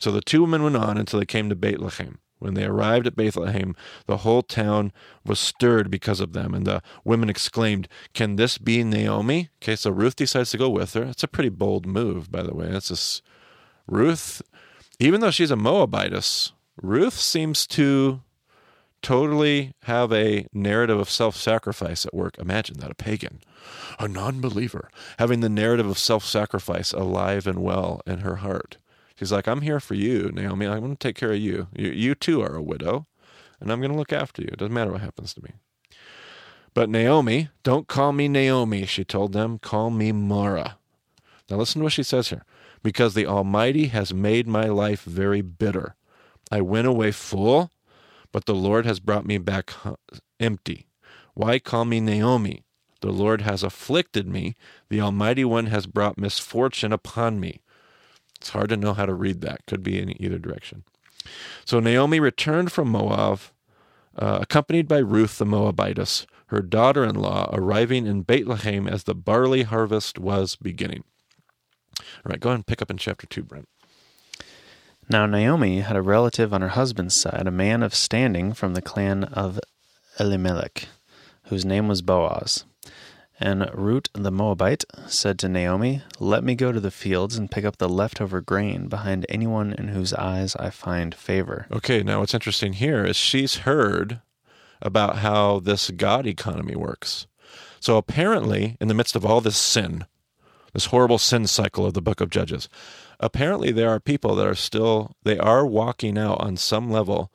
So 0.00 0.10
the 0.10 0.20
two 0.20 0.42
women 0.42 0.64
went 0.64 0.74
on 0.74 0.98
until 0.98 1.20
they 1.20 1.24
came 1.24 1.50
to 1.50 1.54
Bethlehem. 1.54 2.18
When 2.40 2.54
they 2.54 2.64
arrived 2.64 3.06
at 3.06 3.14
Bethlehem, 3.14 3.76
the 4.06 4.16
whole 4.16 4.42
town 4.42 4.90
was 5.24 5.38
stirred 5.38 5.88
because 5.88 6.18
of 6.18 6.32
them, 6.32 6.52
and 6.52 6.66
the 6.66 6.82
women 7.04 7.30
exclaimed, 7.30 7.86
Can 8.12 8.34
this 8.34 8.58
be 8.58 8.82
Naomi? 8.82 9.50
Okay, 9.62 9.76
so 9.76 9.92
Ruth 9.92 10.16
decides 10.16 10.50
to 10.50 10.58
go 10.58 10.68
with 10.68 10.94
her. 10.94 11.04
It's 11.04 11.22
a 11.22 11.28
pretty 11.28 11.50
bold 11.50 11.86
move, 11.86 12.32
by 12.32 12.42
the 12.42 12.56
way. 12.56 12.66
It's 12.66 12.88
just 12.88 13.22
Ruth 13.86 14.42
even 14.98 15.20
though 15.20 15.30
she's 15.30 15.50
a 15.50 15.56
Moabitess, 15.56 16.52
Ruth 16.80 17.18
seems 17.18 17.66
to 17.68 18.20
totally 19.02 19.74
have 19.84 20.12
a 20.12 20.46
narrative 20.52 20.98
of 20.98 21.10
self 21.10 21.36
sacrifice 21.36 22.06
at 22.06 22.14
work. 22.14 22.38
Imagine 22.38 22.78
that 22.78 22.90
a 22.90 22.94
pagan, 22.94 23.40
a 23.98 24.08
non 24.08 24.40
believer, 24.40 24.90
having 25.18 25.40
the 25.40 25.48
narrative 25.48 25.86
of 25.86 25.98
self 25.98 26.24
sacrifice 26.24 26.92
alive 26.92 27.46
and 27.46 27.58
well 27.58 28.00
in 28.06 28.20
her 28.20 28.36
heart. 28.36 28.78
She's 29.16 29.32
like, 29.32 29.46
I'm 29.46 29.60
here 29.60 29.80
for 29.80 29.94
you, 29.94 30.30
Naomi. 30.32 30.66
I'm 30.66 30.80
going 30.80 30.96
to 30.96 30.98
take 30.98 31.16
care 31.16 31.32
of 31.32 31.38
you. 31.38 31.68
you. 31.76 31.90
You 31.90 32.14
too 32.14 32.42
are 32.42 32.56
a 32.56 32.62
widow, 32.62 33.06
and 33.60 33.70
I'm 33.70 33.80
going 33.80 33.92
to 33.92 33.98
look 33.98 34.12
after 34.12 34.42
you. 34.42 34.48
It 34.52 34.58
doesn't 34.58 34.74
matter 34.74 34.92
what 34.92 35.00
happens 35.00 35.34
to 35.34 35.42
me. 35.42 35.50
But 36.74 36.88
Naomi, 36.88 37.50
don't 37.62 37.86
call 37.86 38.12
me 38.12 38.28
Naomi, 38.28 38.86
she 38.86 39.04
told 39.04 39.32
them. 39.32 39.58
Call 39.58 39.90
me 39.90 40.10
Mara. 40.10 40.78
Now 41.50 41.58
listen 41.58 41.80
to 41.80 41.84
what 41.84 41.92
she 41.92 42.02
says 42.02 42.28
here. 42.30 42.44
Because 42.82 43.14
the 43.14 43.26
Almighty 43.26 43.88
has 43.88 44.14
made 44.14 44.46
my 44.48 44.64
life 44.64 45.02
very 45.02 45.42
bitter. 45.42 45.94
I 46.50 46.62
went 46.62 46.86
away 46.86 47.12
full, 47.12 47.70
but 48.32 48.46
the 48.46 48.54
Lord 48.54 48.86
has 48.86 48.98
brought 48.98 49.26
me 49.26 49.38
back 49.38 49.72
empty. 50.40 50.86
Why 51.34 51.58
call 51.58 51.84
me 51.84 52.00
Naomi? 52.00 52.64
The 53.00 53.12
Lord 53.12 53.42
has 53.42 53.62
afflicted 53.62 54.26
me. 54.26 54.54
The 54.88 55.00
Almighty 55.00 55.44
One 55.44 55.66
has 55.66 55.86
brought 55.86 56.18
misfortune 56.18 56.92
upon 56.92 57.40
me. 57.40 57.60
It's 58.40 58.50
hard 58.50 58.70
to 58.70 58.76
know 58.76 58.94
how 58.94 59.06
to 59.06 59.14
read 59.14 59.40
that. 59.42 59.66
Could 59.66 59.82
be 59.82 60.00
in 60.00 60.20
either 60.22 60.38
direction. 60.38 60.84
So 61.64 61.78
Naomi 61.78 62.20
returned 62.20 62.72
from 62.72 62.88
Moab, 62.88 63.40
uh, 64.16 64.38
accompanied 64.42 64.88
by 64.88 64.98
Ruth 64.98 65.38
the 65.38 65.46
Moabitess, 65.46 66.26
her 66.46 66.60
daughter 66.60 67.04
in 67.04 67.14
law, 67.14 67.48
arriving 67.52 68.06
in 68.06 68.22
Bethlehem 68.22 68.86
as 68.86 69.04
the 69.04 69.14
barley 69.14 69.62
harvest 69.62 70.18
was 70.18 70.56
beginning. 70.56 71.04
All 72.00 72.30
right, 72.30 72.40
go 72.40 72.50
ahead 72.50 72.58
and 72.58 72.66
pick 72.66 72.82
up 72.82 72.90
in 72.90 72.98
chapter 72.98 73.26
2, 73.26 73.42
Brent. 73.42 73.68
Now 75.08 75.26
Naomi 75.26 75.80
had 75.80 75.96
a 75.96 76.02
relative 76.02 76.54
on 76.54 76.62
her 76.62 76.68
husband's 76.68 77.14
side, 77.14 77.46
a 77.46 77.50
man 77.50 77.82
of 77.82 77.94
standing 77.94 78.52
from 78.52 78.74
the 78.74 78.82
clan 78.82 79.24
of 79.24 79.60
Elimelech, 80.18 80.88
whose 81.44 81.64
name 81.64 81.88
was 81.88 82.02
Boaz. 82.02 82.64
And 83.40 83.68
Ruth 83.74 84.06
the 84.14 84.30
Moabite 84.30 84.84
said 85.08 85.38
to 85.40 85.48
Naomi, 85.48 86.02
Let 86.20 86.44
me 86.44 86.54
go 86.54 86.70
to 86.70 86.78
the 86.78 86.92
fields 86.92 87.36
and 87.36 87.50
pick 87.50 87.64
up 87.64 87.78
the 87.78 87.88
leftover 87.88 88.40
grain 88.40 88.86
behind 88.86 89.26
anyone 89.28 89.72
in 89.72 89.88
whose 89.88 90.14
eyes 90.14 90.54
I 90.56 90.70
find 90.70 91.14
favor. 91.14 91.66
Okay, 91.72 92.04
now 92.04 92.20
what's 92.20 92.34
interesting 92.34 92.74
here 92.74 93.04
is 93.04 93.16
she's 93.16 93.56
heard 93.56 94.20
about 94.80 95.16
how 95.16 95.58
this 95.58 95.90
God 95.90 96.26
economy 96.26 96.76
works. 96.76 97.26
So 97.80 97.96
apparently, 97.96 98.76
in 98.80 98.86
the 98.86 98.94
midst 98.94 99.16
of 99.16 99.26
all 99.26 99.40
this 99.40 99.56
sin, 99.56 100.06
this 100.72 100.86
horrible 100.86 101.18
sin 101.18 101.46
cycle 101.46 101.86
of 101.86 101.94
the 101.94 102.02
book 102.02 102.20
of 102.20 102.30
Judges, 102.30 102.68
apparently 103.20 103.72
there 103.72 103.90
are 103.90 104.00
people 104.00 104.34
that 104.36 104.46
are 104.46 104.54
still, 104.54 105.16
they 105.22 105.38
are 105.38 105.66
walking 105.66 106.18
out 106.18 106.40
on 106.40 106.56
some 106.56 106.90
level 106.90 107.30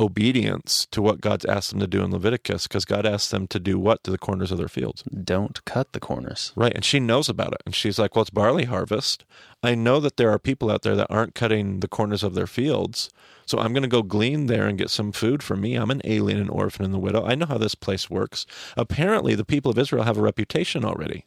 obedience 0.00 0.86
to 0.90 1.02
what 1.02 1.20
God's 1.20 1.44
asked 1.44 1.70
them 1.70 1.80
to 1.80 1.86
do 1.86 2.02
in 2.02 2.10
Leviticus 2.10 2.66
because 2.66 2.86
God 2.86 3.04
asked 3.04 3.30
them 3.30 3.46
to 3.48 3.60
do 3.60 3.78
what 3.78 4.02
to 4.04 4.10
the 4.10 4.18
corners 4.18 4.50
of 4.50 4.56
their 4.56 4.68
fields? 4.68 5.02
Don't 5.02 5.62
cut 5.66 5.92
the 5.92 6.00
corners. 6.00 6.52
Right. 6.56 6.72
And 6.74 6.84
she 6.84 6.98
knows 6.98 7.28
about 7.28 7.52
it. 7.52 7.62
And 7.66 7.74
she's 7.74 7.98
like, 7.98 8.16
well, 8.16 8.22
it's 8.22 8.30
barley 8.30 8.64
harvest. 8.64 9.24
I 9.62 9.74
know 9.74 10.00
that 10.00 10.16
there 10.16 10.30
are 10.30 10.38
people 10.38 10.70
out 10.70 10.82
there 10.82 10.96
that 10.96 11.10
aren't 11.10 11.34
cutting 11.34 11.80
the 11.80 11.88
corners 11.88 12.22
of 12.22 12.34
their 12.34 12.46
fields. 12.46 13.10
So 13.44 13.58
I'm 13.58 13.72
going 13.72 13.82
to 13.82 13.88
go 13.88 14.02
glean 14.02 14.46
there 14.46 14.66
and 14.66 14.78
get 14.78 14.90
some 14.90 15.12
food 15.12 15.42
for 15.42 15.54
me. 15.54 15.74
I'm 15.74 15.90
an 15.90 16.00
alien, 16.04 16.40
an 16.40 16.48
orphan, 16.48 16.84
and 16.84 16.94
the 16.94 16.98
widow. 16.98 17.24
I 17.24 17.34
know 17.34 17.46
how 17.46 17.58
this 17.58 17.74
place 17.74 18.08
works. 18.08 18.46
Apparently, 18.76 19.34
the 19.34 19.44
people 19.44 19.70
of 19.70 19.78
Israel 19.78 20.04
have 20.04 20.16
a 20.16 20.22
reputation 20.22 20.84
already. 20.84 21.26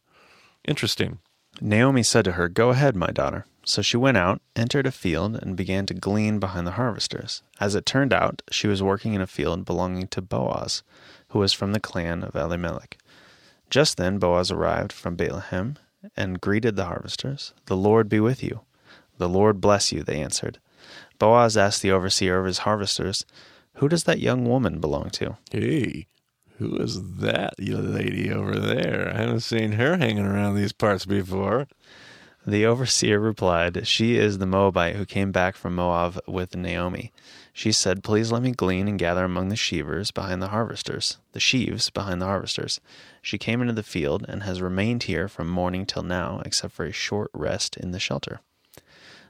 Interesting. 0.67 1.19
Naomi 1.61 2.03
said 2.03 2.25
to 2.25 2.33
her, 2.33 2.49
Go 2.49 2.69
ahead, 2.69 2.95
my 2.95 3.11
daughter. 3.11 3.45
So 3.65 3.81
she 3.81 3.95
went 3.95 4.17
out, 4.17 4.41
entered 4.55 4.85
a 4.85 4.91
field, 4.91 5.35
and 5.35 5.55
began 5.55 5.85
to 5.85 5.93
glean 5.93 6.39
behind 6.39 6.67
the 6.67 6.71
harvesters. 6.71 7.43
As 7.59 7.75
it 7.75 7.85
turned 7.85 8.11
out, 8.11 8.41
she 8.51 8.67
was 8.67 8.83
working 8.83 9.13
in 9.13 9.21
a 9.21 9.27
field 9.27 9.63
belonging 9.63 10.07
to 10.09 10.21
Boaz, 10.21 10.83
who 11.29 11.39
was 11.39 11.53
from 11.53 11.71
the 11.71 11.79
clan 11.79 12.23
of 12.23 12.35
Elimelech. 12.35 12.97
Just 13.69 13.97
then 13.97 14.19
Boaz 14.19 14.51
arrived 14.51 14.91
from 14.91 15.15
Bethlehem 15.15 15.77
and 16.17 16.41
greeted 16.41 16.75
the 16.75 16.85
harvesters. 16.85 17.53
The 17.67 17.77
Lord 17.77 18.09
be 18.09 18.19
with 18.19 18.43
you. 18.43 18.61
The 19.17 19.29
Lord 19.29 19.61
bless 19.61 19.91
you, 19.91 20.03
they 20.03 20.21
answered. 20.21 20.59
Boaz 21.17 21.55
asked 21.55 21.81
the 21.81 21.91
overseer 21.91 22.39
of 22.39 22.45
his 22.45 22.59
harvesters, 22.59 23.25
Who 23.75 23.87
does 23.87 24.03
that 24.03 24.19
young 24.19 24.45
woman 24.45 24.79
belong 24.79 25.09
to? 25.11 25.37
Hey, 25.51 26.07
who 26.57 26.77
is 26.77 27.17
that 27.17 27.53
you 27.57 27.77
lady 27.77 28.31
over 28.31 28.59
there? 28.59 29.11
I 29.13 29.21
haven't 29.21 29.41
seen 29.41 29.73
her 29.73 29.97
hanging 29.97 30.25
around 30.25 30.55
these 30.55 30.73
parts 30.73 31.05
before. 31.05 31.67
The 32.45 32.65
overseer 32.65 33.19
replied, 33.19 33.87
She 33.87 34.17
is 34.17 34.37
the 34.37 34.45
Moabite 34.45 34.97
who 34.97 35.05
came 35.05 35.31
back 35.31 35.55
from 35.55 35.75
Moab 35.75 36.19
with 36.27 36.55
Naomi. 36.55 37.13
She 37.53 37.71
said, 37.71 38.03
Please 38.03 38.31
let 38.31 38.41
me 38.41 38.51
glean 38.51 38.87
and 38.87 38.99
gather 38.99 39.23
among 39.23 39.47
the 39.47 39.55
sheavers 39.55 40.13
behind 40.13 40.41
the 40.41 40.49
harvesters, 40.49 41.17
the 41.31 41.39
sheaves 41.39 41.89
behind 41.89 42.21
the 42.21 42.25
harvesters. 42.25 42.81
She 43.21 43.37
came 43.37 43.61
into 43.61 43.73
the 43.73 43.81
field 43.81 44.25
and 44.27 44.43
has 44.43 44.61
remained 44.61 45.03
here 45.03 45.29
from 45.29 45.47
morning 45.47 45.85
till 45.85 46.03
now, 46.03 46.41
except 46.45 46.73
for 46.73 46.85
a 46.85 46.91
short 46.91 47.31
rest 47.33 47.77
in 47.77 47.91
the 47.91 47.99
shelter. 47.99 48.41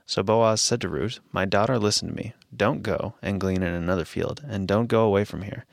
So 0.06 0.24
Boaz 0.24 0.62
said 0.62 0.82
to 0.82 0.90
Ruth, 0.90 1.20
My 1.32 1.46
daughter, 1.46 1.78
listen 1.78 2.10
to 2.10 2.16
me. 2.16 2.34
Don't 2.56 2.82
go 2.82 3.14
and 3.22 3.40
glean 3.40 3.62
in 3.62 3.74
another 3.74 4.06
field, 4.06 4.42
and 4.48 4.68
don't 4.68 4.88
go 4.88 5.06
away 5.06 5.24
from 5.24 5.44
here. 5.44 5.66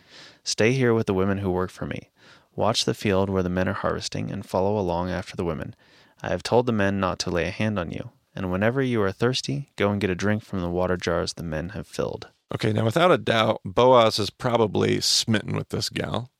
Stay 0.44 0.72
here 0.72 0.94
with 0.94 1.06
the 1.06 1.14
women 1.14 1.38
who 1.38 1.50
work 1.50 1.70
for 1.70 1.86
me. 1.86 2.10
Watch 2.56 2.84
the 2.84 2.94
field 2.94 3.30
where 3.30 3.42
the 3.42 3.48
men 3.48 3.68
are 3.68 3.74
harvesting, 3.74 4.30
and 4.30 4.44
follow 4.44 4.78
along 4.78 5.10
after 5.10 5.36
the 5.36 5.44
women. 5.44 5.74
I 6.22 6.28
have 6.28 6.42
told 6.42 6.66
the 6.66 6.72
men 6.72 7.00
not 7.00 7.18
to 7.20 7.30
lay 7.30 7.46
a 7.46 7.50
hand 7.50 7.78
on 7.78 7.90
you, 7.90 8.10
and 8.34 8.50
whenever 8.50 8.82
you 8.82 9.02
are 9.02 9.12
thirsty, 9.12 9.70
go 9.76 9.90
and 9.90 10.00
get 10.00 10.10
a 10.10 10.14
drink 10.14 10.42
from 10.42 10.60
the 10.60 10.70
water 10.70 10.96
jars 10.96 11.32
the 11.32 11.42
men 11.42 11.70
have 11.70 11.86
filled. 11.86 12.28
Okay, 12.52 12.72
now 12.72 12.84
without 12.84 13.12
a 13.12 13.18
doubt, 13.18 13.60
Boaz 13.64 14.18
is 14.18 14.30
probably 14.30 15.00
smitten 15.00 15.54
with 15.54 15.68
this 15.68 15.88
gal. 15.88 16.30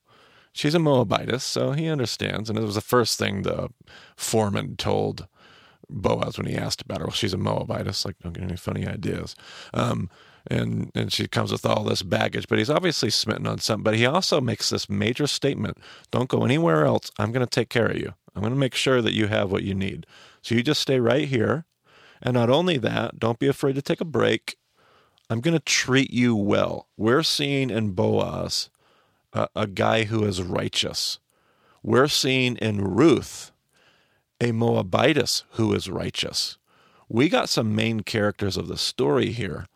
She's 0.53 0.75
a 0.75 0.81
Moabitess, 0.81 1.45
so 1.45 1.73
he 1.73 1.89
understands. 1.89 2.51
And 2.51 2.59
it 2.59 2.63
was 2.63 2.75
the 2.75 2.81
first 2.81 3.19
thing 3.19 3.43
the 3.43 3.69
foreman 4.17 4.77
told 4.77 5.29
Boaz 5.89 6.37
when 6.37 6.47
he 6.47 6.57
asked 6.57 6.83
about 6.83 6.99
her. 6.99 7.07
Well, 7.07 7.13
she's 7.13 7.35
a 7.35 7.39
Moabitess. 7.39 8.05
Like, 8.05 8.19
don't 8.19 8.33
get 8.33 8.43
any 8.43 8.57
funny 8.57 8.87
ideas. 8.87 9.37
Um, 9.73 10.11
and 10.47 10.91
and 10.95 11.13
she 11.13 11.29
comes 11.29 11.53
with 11.53 11.67
all 11.67 11.85
this 11.85 12.03
baggage. 12.03 12.47
But 12.49 12.59
he's 12.59 12.71
obviously 12.71 13.11
smitten 13.11 13.47
on 13.47 13.59
something. 13.59 13.85
But 13.85 13.97
he 13.97 14.07
also 14.07 14.41
makes 14.41 14.71
this 14.71 14.89
major 14.89 15.27
statement: 15.27 15.79
"Don't 16.11 16.29
go 16.29 16.45
anywhere 16.45 16.85
else. 16.85 17.11
I'm 17.19 17.33
going 17.33 17.47
to 17.47 17.51
take 17.51 17.69
care 17.69 17.87
of 17.87 17.99
you. 17.99 18.15
I'm 18.35 18.43
going 18.43 18.55
to 18.55 18.59
make 18.59 18.75
sure 18.75 19.03
that 19.03 19.15
you 19.15 19.27
have 19.27 19.51
what 19.51 19.65
you 19.65 19.75
need. 19.75 20.07
So 20.43 20.55
you 20.55 20.63
just 20.63 20.81
stay 20.81 21.01
right 21.01 21.29
here. 21.29 21.65
And 22.23 22.35
not 22.35 22.51
only 22.51 22.77
that, 22.79 23.19
don't 23.19 23.39
be 23.39 23.49
afraid 23.49 23.75
to 23.77 23.83
take 23.83 24.01
a 24.01 24.05
break. 24.05 24.57
I'm 25.29 25.41
going 25.41 25.55
to 25.55 25.61
treat 25.61 26.13
you 26.13 26.37
well. 26.37 26.89
We're 26.97 27.23
seeing 27.23 27.71
in 27.71 27.93
Boaz 27.93 28.69
a, 29.33 29.49
a 29.55 29.67
guy 29.67 30.05
who 30.05 30.25
is 30.25 30.43
righteous. 30.43 31.19
We're 31.83 32.09
seeing 32.09 32.57
in 32.57 32.85
Ruth 32.85 33.53
a 34.41 34.53
Moabitess 34.53 35.45
who 35.53 35.73
is 35.75 35.89
righteous. 35.89 36.59
We 37.09 37.29
got 37.29 37.49
some 37.49 37.75
main 37.75 38.01
characters 38.01 38.57
of 38.57 38.69
the 38.69 38.77
story 38.77 39.31
here 39.31 39.67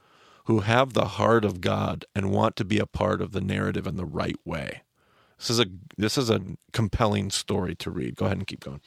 who 0.45 0.61
have 0.61 0.93
the 0.93 1.07
heart 1.07 1.45
of 1.45 1.61
God 1.61 2.05
and 2.15 2.31
want 2.31 2.57
to 2.57 2.65
be 2.65 2.79
a 2.79 2.87
part 2.87 3.21
of 3.21 3.33
the 3.33 3.41
narrative 3.41 3.87
in 3.87 3.97
the 3.97 4.05
right 4.05 4.39
way. 4.45 4.83
This 5.39 5.51
is 5.51 5.61
a 5.61 5.67
this 5.97 6.17
is 6.17 6.31
a 6.31 6.41
compelling 6.73 7.31
story 7.31 7.75
to 7.77 7.91
read. 7.91 8.17
Go 8.17 8.27
ahead 8.27 8.39
and 8.39 8.47
keep 8.47 8.61
going. 8.61 8.81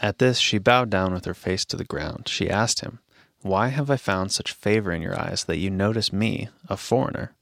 At 0.00 0.18
this 0.18 0.38
she 0.38 0.58
bowed 0.58 0.90
down 0.90 1.12
with 1.12 1.24
her 1.24 1.34
face 1.34 1.64
to 1.66 1.76
the 1.76 1.84
ground. 1.84 2.28
She 2.28 2.50
asked 2.50 2.80
him, 2.80 2.98
Why 3.42 3.68
have 3.68 3.90
I 3.90 3.96
found 3.96 4.32
such 4.32 4.52
favor 4.52 4.92
in 4.92 5.02
your 5.02 5.18
eyes 5.18 5.44
that 5.44 5.58
you 5.58 5.70
notice 5.70 6.12
me, 6.12 6.48
a 6.68 6.76
foreigner? 6.76 7.32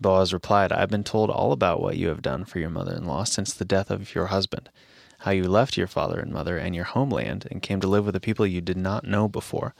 Boaz 0.00 0.32
replied, 0.32 0.72
I 0.72 0.80
have 0.80 0.90
been 0.90 1.04
told 1.04 1.30
all 1.30 1.52
about 1.52 1.80
what 1.80 1.96
you 1.96 2.08
have 2.08 2.20
done 2.20 2.44
for 2.44 2.58
your 2.58 2.70
mother 2.70 2.94
in 2.94 3.06
law 3.06 3.24
since 3.24 3.52
the 3.54 3.64
death 3.64 3.90
of 3.90 4.14
your 4.14 4.26
husband, 4.26 4.68
how 5.20 5.30
you 5.30 5.44
left 5.44 5.76
your 5.76 5.86
father 5.86 6.20
and 6.20 6.32
mother 6.32 6.58
and 6.58 6.74
your 6.74 6.84
homeland 6.84 7.46
and 7.50 7.62
came 7.62 7.80
to 7.80 7.88
live 7.88 8.04
with 8.04 8.16
a 8.16 8.20
people 8.20 8.46
you 8.46 8.60
did 8.60 8.76
not 8.76 9.06
know 9.06 9.26
before. 9.26 9.74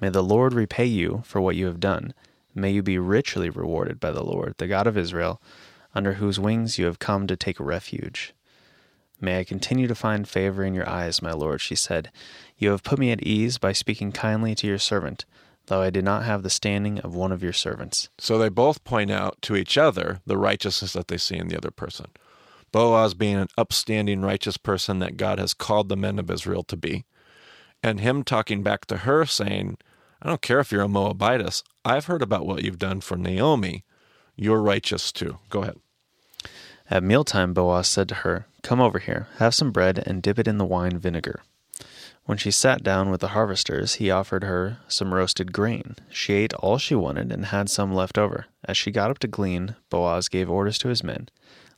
May 0.00 0.08
the 0.08 0.22
Lord 0.22 0.54
repay 0.54 0.86
you 0.86 1.22
for 1.24 1.40
what 1.40 1.56
you 1.56 1.66
have 1.66 1.80
done. 1.80 2.14
May 2.54 2.70
you 2.70 2.82
be 2.82 2.98
richly 2.98 3.50
rewarded 3.50 4.00
by 4.00 4.10
the 4.10 4.24
Lord, 4.24 4.54
the 4.58 4.66
God 4.66 4.86
of 4.86 4.96
Israel, 4.96 5.40
under 5.94 6.14
whose 6.14 6.40
wings 6.40 6.78
you 6.78 6.86
have 6.86 6.98
come 6.98 7.26
to 7.26 7.36
take 7.36 7.60
refuge. 7.60 8.32
May 9.20 9.40
I 9.40 9.44
continue 9.44 9.86
to 9.86 9.94
find 9.94 10.26
favor 10.26 10.64
in 10.64 10.74
your 10.74 10.88
eyes, 10.88 11.20
my 11.20 11.32
Lord, 11.32 11.60
she 11.60 11.74
said. 11.74 12.10
You 12.56 12.70
have 12.70 12.82
put 12.82 12.98
me 12.98 13.12
at 13.12 13.22
ease 13.22 13.58
by 13.58 13.72
speaking 13.72 14.12
kindly 14.12 14.54
to 14.54 14.66
your 14.66 14.78
servant 14.78 15.24
though 15.70 15.80
I 15.80 15.90
did 15.90 16.04
not 16.04 16.24
have 16.24 16.42
the 16.42 16.50
standing 16.50 16.98
of 16.98 17.14
one 17.14 17.30
of 17.30 17.44
your 17.44 17.52
servants. 17.52 18.08
So 18.18 18.38
they 18.38 18.48
both 18.48 18.82
point 18.82 19.10
out 19.10 19.40
to 19.42 19.54
each 19.54 19.78
other 19.78 20.20
the 20.26 20.36
righteousness 20.36 20.94
that 20.94 21.06
they 21.06 21.16
see 21.16 21.36
in 21.36 21.46
the 21.46 21.56
other 21.56 21.70
person. 21.70 22.06
Boaz 22.72 23.14
being 23.14 23.36
an 23.36 23.48
upstanding, 23.56 24.20
righteous 24.20 24.56
person 24.56 24.98
that 24.98 25.16
God 25.16 25.38
has 25.38 25.54
called 25.54 25.88
the 25.88 25.96
men 25.96 26.18
of 26.18 26.28
Israel 26.28 26.64
to 26.64 26.76
be, 26.76 27.04
and 27.84 28.00
him 28.00 28.24
talking 28.24 28.64
back 28.64 28.84
to 28.86 28.98
her 28.98 29.24
saying, 29.24 29.78
I 30.22 30.28
don't 30.28 30.42
care 30.42 30.60
if 30.60 30.70
you're 30.70 30.82
a 30.82 30.88
Moabitess. 30.88 31.62
I've 31.84 32.06
heard 32.06 32.22
about 32.22 32.46
what 32.46 32.62
you've 32.62 32.78
done 32.78 33.00
for 33.00 33.16
Naomi. 33.16 33.84
You're 34.36 34.60
righteous 34.60 35.12
too. 35.12 35.38
Go 35.48 35.62
ahead. 35.62 35.76
At 36.90 37.02
mealtime, 37.02 37.54
Boaz 37.54 37.88
said 37.88 38.08
to 38.08 38.16
her, 38.16 38.46
Come 38.62 38.80
over 38.80 38.98
here, 38.98 39.28
have 39.38 39.54
some 39.54 39.70
bread 39.70 40.02
and 40.04 40.22
dip 40.22 40.38
it 40.38 40.48
in 40.48 40.58
the 40.58 40.64
wine 40.64 40.98
vinegar. 40.98 41.40
When 42.24 42.36
she 42.36 42.50
sat 42.50 42.82
down 42.82 43.10
with 43.10 43.20
the 43.20 43.28
harvesters, 43.28 43.94
he 43.94 44.10
offered 44.10 44.44
her 44.44 44.78
some 44.88 45.14
roasted 45.14 45.52
grain. 45.52 45.96
She 46.10 46.34
ate 46.34 46.52
all 46.54 46.78
she 46.78 46.94
wanted 46.94 47.32
and 47.32 47.46
had 47.46 47.70
some 47.70 47.94
left 47.94 48.18
over. 48.18 48.46
As 48.64 48.76
she 48.76 48.90
got 48.90 49.10
up 49.10 49.18
to 49.20 49.28
glean, 49.28 49.76
Boaz 49.88 50.28
gave 50.28 50.50
orders 50.50 50.78
to 50.78 50.88
his 50.88 51.02
men 51.02 51.28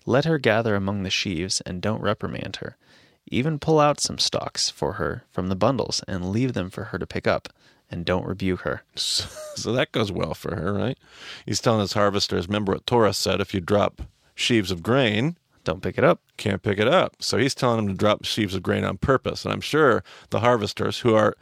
Let 0.05 0.25
her 0.25 0.39
gather 0.39 0.75
among 0.75 1.05
the 1.05 1.11
sheaves, 1.11 1.61
and 1.61 1.81
don't 1.81 2.03
reprimand 2.03 2.57
her. 2.57 2.77
Even 3.29 3.61
pull 3.61 3.79
out 3.79 4.01
some 4.01 4.19
stalks 4.19 4.69
for 4.69 4.95
her 4.95 5.25
from 5.31 5.49
the 5.49 5.57
bundles, 5.57 6.03
and 6.09 6.31
leave 6.33 6.55
them 6.55 6.71
for 6.71 6.85
her 6.85 6.99
to 6.99 7.07
pick 7.07 7.27
up, 7.27 7.49
and 7.93 8.05
don't 8.05 8.27
rebuke 8.27 8.61
her. 8.63 8.83
So, 9.55 9.71
that 9.75 9.93
goes 9.93 10.11
well 10.11 10.33
for 10.33 10.57
her, 10.57 10.73
right? 10.73 10.99
He's 11.45 11.61
telling 11.61 11.83
his 11.83 11.93
harvesters, 11.93 12.49
remember 12.49 12.73
what 12.73 12.87
Torah 12.87 13.13
said 13.13 13.41
if 13.43 13.53
you 13.53 13.61
drop 13.61 14.01
sheaves 14.35 14.71
of 14.71 14.83
grain, 14.83 15.37
Don't 15.65 15.83
pick 15.83 15.99
it 15.99 16.05
up. 16.05 16.23
can't 16.39 16.63
pick 16.63 16.79
it 16.79 16.89
up. 16.89 17.17
So 17.21 17.37
he's 17.37 17.55
telling 17.55 17.77
them 17.77 17.89
to 17.89 17.95
drop 17.95 18.25
sheaves 18.25 18.55
of 18.55 18.63
grain 18.63 18.83
on 18.83 18.97
purpose. 18.97 19.45
And 19.45 19.53
I'm 19.53 19.61
sure 19.61 20.03
the 20.31 20.41
harvesters 20.41 21.01
who 21.01 21.15
are 21.15 21.37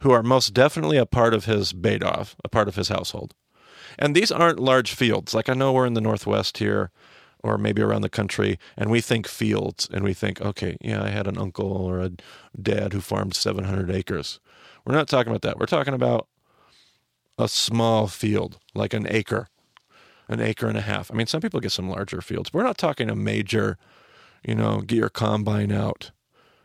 who 0.00 0.12
are 0.12 0.22
most 0.22 0.54
definitely 0.54 0.96
a 0.96 1.06
part 1.06 1.34
of 1.34 1.46
his 1.46 1.72
bet 1.72 2.02
av, 2.04 2.36
a 2.44 2.48
part 2.48 2.68
of 2.68 2.76
his 2.76 2.88
household. 2.88 3.34
And 3.98 4.14
these 4.14 4.30
aren't 4.30 4.60
large 4.60 4.94
fields. 4.94 5.34
Like 5.34 5.48
I 5.48 5.54
know 5.54 5.72
we're 5.72 5.86
in 5.86 5.94
the 5.94 6.00
northwest 6.00 6.58
here 6.58 6.90
or 7.42 7.58
maybe 7.58 7.82
around 7.82 8.02
the 8.02 8.08
country 8.08 8.58
and 8.76 8.90
we 8.90 9.00
think 9.00 9.26
fields 9.26 9.88
and 9.92 10.04
we 10.04 10.14
think, 10.14 10.40
okay, 10.40 10.76
yeah, 10.80 11.02
I 11.02 11.08
had 11.08 11.26
an 11.26 11.36
uncle 11.36 11.72
or 11.72 12.00
a 12.00 12.12
dad 12.60 12.92
who 12.92 13.00
farmed 13.00 13.34
700 13.34 13.90
acres. 13.90 14.38
We're 14.86 14.94
not 14.94 15.08
talking 15.08 15.32
about 15.32 15.42
that. 15.42 15.58
We're 15.58 15.66
talking 15.66 15.94
about 15.94 16.28
a 17.38 17.48
small 17.48 18.06
field, 18.06 18.58
like 18.74 18.94
an 18.94 19.06
acre, 19.10 19.48
an 20.28 20.40
acre 20.40 20.68
and 20.68 20.78
a 20.78 20.82
half. 20.82 21.10
I 21.10 21.14
mean, 21.14 21.26
some 21.26 21.40
people 21.40 21.58
get 21.60 21.72
some 21.72 21.90
larger 21.90 22.20
fields. 22.20 22.50
but 22.50 22.58
We're 22.58 22.64
not 22.64 22.78
talking 22.78 23.10
a 23.10 23.16
major, 23.16 23.78
you 24.46 24.54
know, 24.54 24.80
get 24.80 24.96
your 24.96 25.08
combine 25.08 25.72
out 25.72 26.12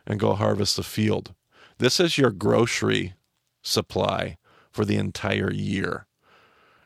and 0.06 0.20
go 0.20 0.34
harvest 0.34 0.76
the 0.76 0.84
field. 0.84 1.34
This 1.78 1.98
is 1.98 2.16
your 2.16 2.30
grocery 2.30 3.14
supply 3.60 4.36
for 4.70 4.84
the 4.84 4.96
entire 4.96 5.52
year. 5.52 6.06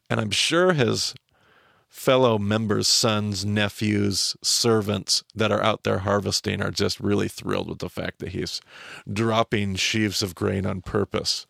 And 0.09 0.21
I'm 0.21 0.31
sure 0.31 0.73
his 0.73 1.15
fellow 1.97 2.39
members, 2.39 2.87
sons, 2.87 3.45
nephews, 3.45 4.37
servants 4.43 5.25
that 5.35 5.51
are 5.51 5.63
out 5.63 5.83
there 5.83 6.01
harvesting 6.01 6.63
are 6.63 6.71
just 6.71 7.01
really 7.01 7.27
thrilled 7.27 7.69
with 7.69 7.79
the 7.79 7.89
fact 7.89 8.19
that 8.19 8.29
he's 8.29 8.61
dropping 9.11 9.75
sheaves 9.75 10.23
of 10.23 10.35
grain 10.35 10.67
on 10.67 10.83
purpose 10.83 11.47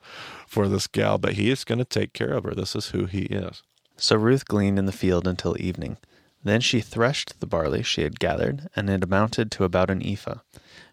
for 0.46 0.68
this 0.68 0.86
gal, 0.86 1.18
but 1.18 1.34
he 1.34 1.50
is 1.50 1.64
going 1.64 1.80
to 1.80 1.84
take 1.84 2.12
care 2.12 2.30
of 2.30 2.44
her. 2.44 2.54
This 2.54 2.76
is 2.76 2.86
who 2.86 3.06
he 3.06 3.22
is. 3.22 3.62
So 3.96 4.16
Ruth 4.16 4.46
gleaned 4.46 4.78
in 4.78 4.86
the 4.86 4.92
field 4.92 5.26
until 5.26 5.60
evening. 5.60 5.98
Then 6.44 6.60
she 6.60 6.80
threshed 6.80 7.40
the 7.40 7.46
barley 7.46 7.82
she 7.82 8.02
had 8.02 8.20
gathered, 8.20 8.68
and 8.76 8.88
it 8.88 9.02
amounted 9.02 9.50
to 9.50 9.64
about 9.64 9.90
an 9.90 10.00
ephah. 10.06 10.38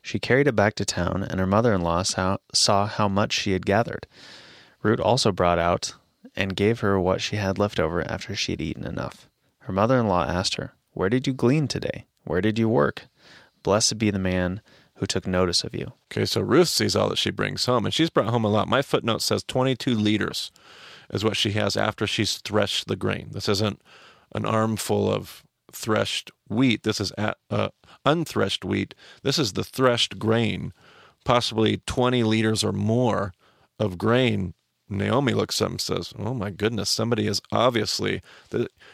She 0.02 0.18
carried 0.18 0.48
it 0.48 0.56
back 0.56 0.74
to 0.76 0.84
town, 0.84 1.24
and 1.24 1.40
her 1.40 1.48
mother 1.48 1.74
in 1.74 1.82
law 1.82 2.02
saw, 2.02 2.88
how 2.88 3.08
much 3.08 3.34
she 3.34 3.52
had 3.52 3.68
gathered. 3.68 4.08
Ruth 4.82 5.00
also 5.00 5.32
brought 5.32 5.60
out 5.60 5.94
and 6.36 6.56
gave 6.56 6.80
her 6.80 7.00
what 7.00 7.22
she 7.22 7.36
had 7.36 7.60
left 7.60 7.80
over 7.80 8.02
after 8.12 8.36
she 8.36 8.54
had 8.54 8.62
eaten 8.62 8.86
enough. 8.86 9.30
Her 9.64 9.74
mother 9.74 9.98
in 9.98 10.08
law 10.08 10.26
asked 10.26 10.56
her, 10.56 10.74
Where 10.92 11.10
did 11.10 11.26
you 11.26 11.34
glean 11.34 11.68
today? 11.68 12.06
Where 12.26 12.42
did 12.42 12.60
you 12.60 12.68
work? 12.68 13.08
Blessed 13.64 13.98
be 13.98 14.12
the 14.12 14.20
man 14.20 14.62
who 14.96 15.06
took 15.06 15.26
notice 15.26 15.64
of 15.64 15.74
you. 15.74 15.94
Okay, 16.12 16.26
so 16.26 16.42
Ruth 16.42 16.68
sees 16.68 16.96
all 16.96 17.10
that 17.10 17.18
she 17.18 17.32
brings 17.32 17.66
home, 17.66 17.86
and 17.86 17.94
she's 17.94 18.10
brought 18.10 18.30
home 18.30 18.46
a 18.46 18.50
lot. 18.50 18.68
My 18.68 18.82
footnote 18.82 19.22
says 19.22 19.44
22 19.44 19.96
liters 19.96 20.52
is 21.10 21.24
what 21.24 21.38
she 21.38 21.52
has 21.52 21.78
after 21.78 22.06
she's 22.06 22.38
threshed 22.40 22.88
the 22.88 22.96
grain. 22.96 23.30
This 23.32 23.48
isn't 23.48 23.82
an 24.36 24.46
armful 24.46 25.12
of 25.12 25.44
threshed 25.72 26.30
wheat. 26.50 26.84
This 26.84 27.00
is 27.00 27.12
at, 27.18 27.38
uh, 27.50 27.70
unthreshed 28.06 28.66
wheat. 28.66 28.94
This 29.24 29.40
is 29.40 29.54
the 29.54 29.64
threshed 29.64 30.20
grain, 30.20 30.74
possibly 31.24 31.82
20 31.86 32.24
liters 32.24 32.64
or 32.64 32.72
more 32.74 33.34
of 33.80 33.98
grain. 33.98 34.54
Naomi 34.98 35.34
looks 35.34 35.62
up 35.62 35.72
and 35.72 35.82
says, 35.82 36.14
"Oh 36.18 36.34
my 36.34 36.50
goodness, 36.50 36.90
somebody 36.90 37.28
is 37.28 37.42
obviously 37.52 38.22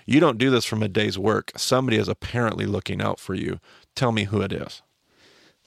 you 0.06 0.20
don't 0.20 0.38
do 0.38 0.50
this 0.50 0.66
from 0.66 0.84
a 0.84 0.88
day's 0.88 1.18
work. 1.18 1.52
Somebody 1.56 1.98
is 1.98 2.08
apparently 2.08 2.66
looking 2.66 3.02
out 3.02 3.20
for 3.20 3.34
you. 3.34 3.60
Tell 3.96 4.12
me 4.12 4.26
who 4.26 4.42
it 4.42 4.54
is." 4.54 4.82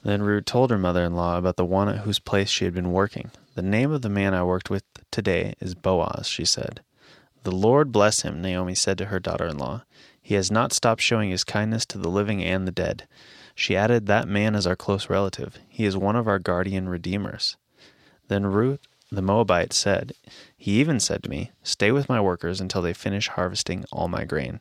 Then 0.03 0.21
Ruth 0.21 0.45
told 0.45 0.69
her 0.69 0.77
mother 0.77 1.03
in 1.03 1.15
law 1.15 1.37
about 1.37 1.55
the 1.55 1.65
one 1.65 1.87
at 1.87 1.99
whose 1.99 2.19
place 2.19 2.49
she 2.49 2.65
had 2.65 2.73
been 2.73 2.91
working. 2.91 3.31
The 3.55 3.61
name 3.61 3.91
of 3.91 4.01
the 4.01 4.09
man 4.09 4.33
I 4.33 4.43
worked 4.43 4.69
with 4.69 4.83
today 5.11 5.53
is 5.61 5.75
Boaz, 5.75 6.27
she 6.27 6.43
said. 6.43 6.81
The 7.43 7.51
Lord 7.51 7.91
bless 7.91 8.21
him, 8.21 8.41
Naomi 8.41 8.75
said 8.75 8.97
to 8.97 9.05
her 9.05 9.19
daughter 9.19 9.47
in 9.47 9.57
law. 9.57 9.83
He 10.21 10.35
has 10.35 10.49
not 10.49 10.73
stopped 10.73 11.01
showing 11.01 11.29
his 11.29 11.43
kindness 11.43 11.85
to 11.87 11.97
the 11.97 12.09
living 12.09 12.43
and 12.43 12.67
the 12.67 12.71
dead. 12.71 13.07
She 13.55 13.75
added, 13.75 14.07
That 14.07 14.27
man 14.27 14.55
is 14.55 14.65
our 14.65 14.75
close 14.75 15.09
relative. 15.09 15.59
He 15.69 15.85
is 15.85 15.95
one 15.95 16.15
of 16.15 16.27
our 16.27 16.39
guardian 16.39 16.89
redeemers. 16.89 17.57
Then 18.27 18.45
Ruth 18.45 18.79
the 19.15 19.21
Moabite 19.21 19.73
said, 19.73 20.13
He 20.57 20.79
even 20.79 20.99
said 20.99 21.23
to 21.23 21.29
me, 21.29 21.51
Stay 21.63 21.91
with 21.91 22.09
my 22.09 22.19
workers 22.19 22.59
until 22.61 22.81
they 22.81 22.93
finish 22.93 23.27
harvesting 23.27 23.85
all 23.91 24.07
my 24.07 24.23
grain. 24.25 24.59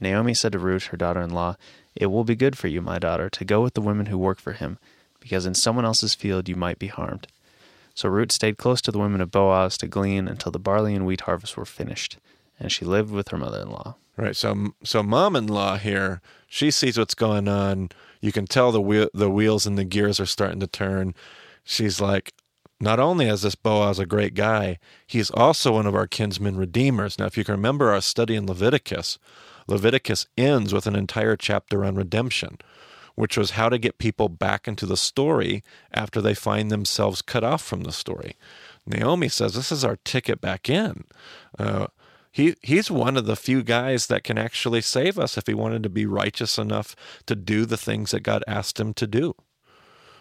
Naomi 0.00 0.34
said 0.34 0.52
to 0.52 0.58
Ruth, 0.58 0.86
her 0.86 0.96
daughter 0.96 1.20
in 1.20 1.30
law, 1.30 1.56
It 1.94 2.06
will 2.06 2.24
be 2.24 2.34
good 2.34 2.56
for 2.56 2.68
you, 2.68 2.80
my 2.80 2.98
daughter, 2.98 3.28
to 3.30 3.44
go 3.44 3.62
with 3.62 3.74
the 3.74 3.80
women 3.80 4.06
who 4.06 4.18
work 4.18 4.40
for 4.40 4.52
him, 4.52 4.78
because 5.20 5.46
in 5.46 5.54
someone 5.54 5.84
else's 5.84 6.14
field 6.14 6.48
you 6.48 6.56
might 6.56 6.78
be 6.78 6.86
harmed. 6.86 7.26
So 7.94 8.08
Ruth 8.08 8.32
stayed 8.32 8.56
close 8.56 8.80
to 8.82 8.92
the 8.92 8.98
women 8.98 9.20
of 9.20 9.30
Boaz 9.30 9.76
to 9.78 9.86
glean 9.86 10.28
until 10.28 10.52
the 10.52 10.58
barley 10.58 10.94
and 10.94 11.04
wheat 11.04 11.22
harvests 11.22 11.56
were 11.56 11.66
finished, 11.66 12.16
and 12.58 12.72
she 12.72 12.84
lived 12.84 13.10
with 13.10 13.28
her 13.28 13.38
mother 13.38 13.60
in 13.60 13.70
law. 13.70 13.96
Right. 14.16 14.36
So, 14.36 14.74
so 14.84 15.02
mom-in-law 15.02 15.78
here, 15.78 16.20
she 16.46 16.70
sees 16.70 16.98
what's 16.98 17.14
going 17.14 17.48
on. 17.48 17.90
You 18.20 18.32
can 18.32 18.46
tell 18.46 18.70
the 18.70 18.80
wheel, 18.80 19.08
the 19.14 19.30
wheels 19.30 19.66
and 19.66 19.78
the 19.78 19.84
gears 19.84 20.20
are 20.20 20.26
starting 20.26 20.60
to 20.60 20.66
turn. 20.66 21.14
She's 21.64 22.00
like, 22.00 22.32
not 22.80 22.98
only 22.98 23.28
is 23.28 23.42
this 23.42 23.54
Boaz 23.54 23.98
a 23.98 24.06
great 24.06 24.34
guy, 24.34 24.78
he's 25.06 25.30
also 25.30 25.72
one 25.72 25.86
of 25.86 25.94
our 25.94 26.06
kinsmen 26.06 26.56
redeemers. 26.56 27.18
Now, 27.18 27.26
if 27.26 27.36
you 27.36 27.44
can 27.44 27.54
remember 27.54 27.90
our 27.90 28.00
study 28.00 28.34
in 28.34 28.46
Leviticus, 28.46 29.18
Leviticus 29.66 30.26
ends 30.38 30.72
with 30.72 30.86
an 30.86 30.96
entire 30.96 31.36
chapter 31.36 31.84
on 31.84 31.94
redemption, 31.94 32.58
which 33.14 33.36
was 33.36 33.52
how 33.52 33.68
to 33.68 33.78
get 33.78 33.98
people 33.98 34.30
back 34.30 34.66
into 34.66 34.86
the 34.86 34.96
story 34.96 35.62
after 35.92 36.22
they 36.22 36.34
find 36.34 36.70
themselves 36.70 37.20
cut 37.20 37.44
off 37.44 37.62
from 37.62 37.82
the 37.82 37.92
story. 37.92 38.36
Naomi 38.86 39.28
says 39.28 39.54
this 39.54 39.70
is 39.70 39.84
our 39.84 39.96
ticket 40.04 40.40
back 40.40 40.70
in. 40.70 41.04
Uh, 41.58 41.88
he 42.32 42.54
he's 42.62 42.90
one 42.90 43.16
of 43.16 43.26
the 43.26 43.36
few 43.36 43.62
guys 43.62 44.06
that 44.06 44.24
can 44.24 44.38
actually 44.38 44.80
save 44.80 45.18
us 45.18 45.36
if 45.36 45.46
he 45.46 45.54
wanted 45.54 45.82
to 45.82 45.88
be 45.88 46.06
righteous 46.06 46.58
enough 46.58 46.94
to 47.26 47.34
do 47.34 47.66
the 47.66 47.76
things 47.76 48.12
that 48.12 48.22
God 48.22 48.44
asked 48.46 48.78
him 48.80 48.94
to 48.94 49.06
do. 49.06 49.34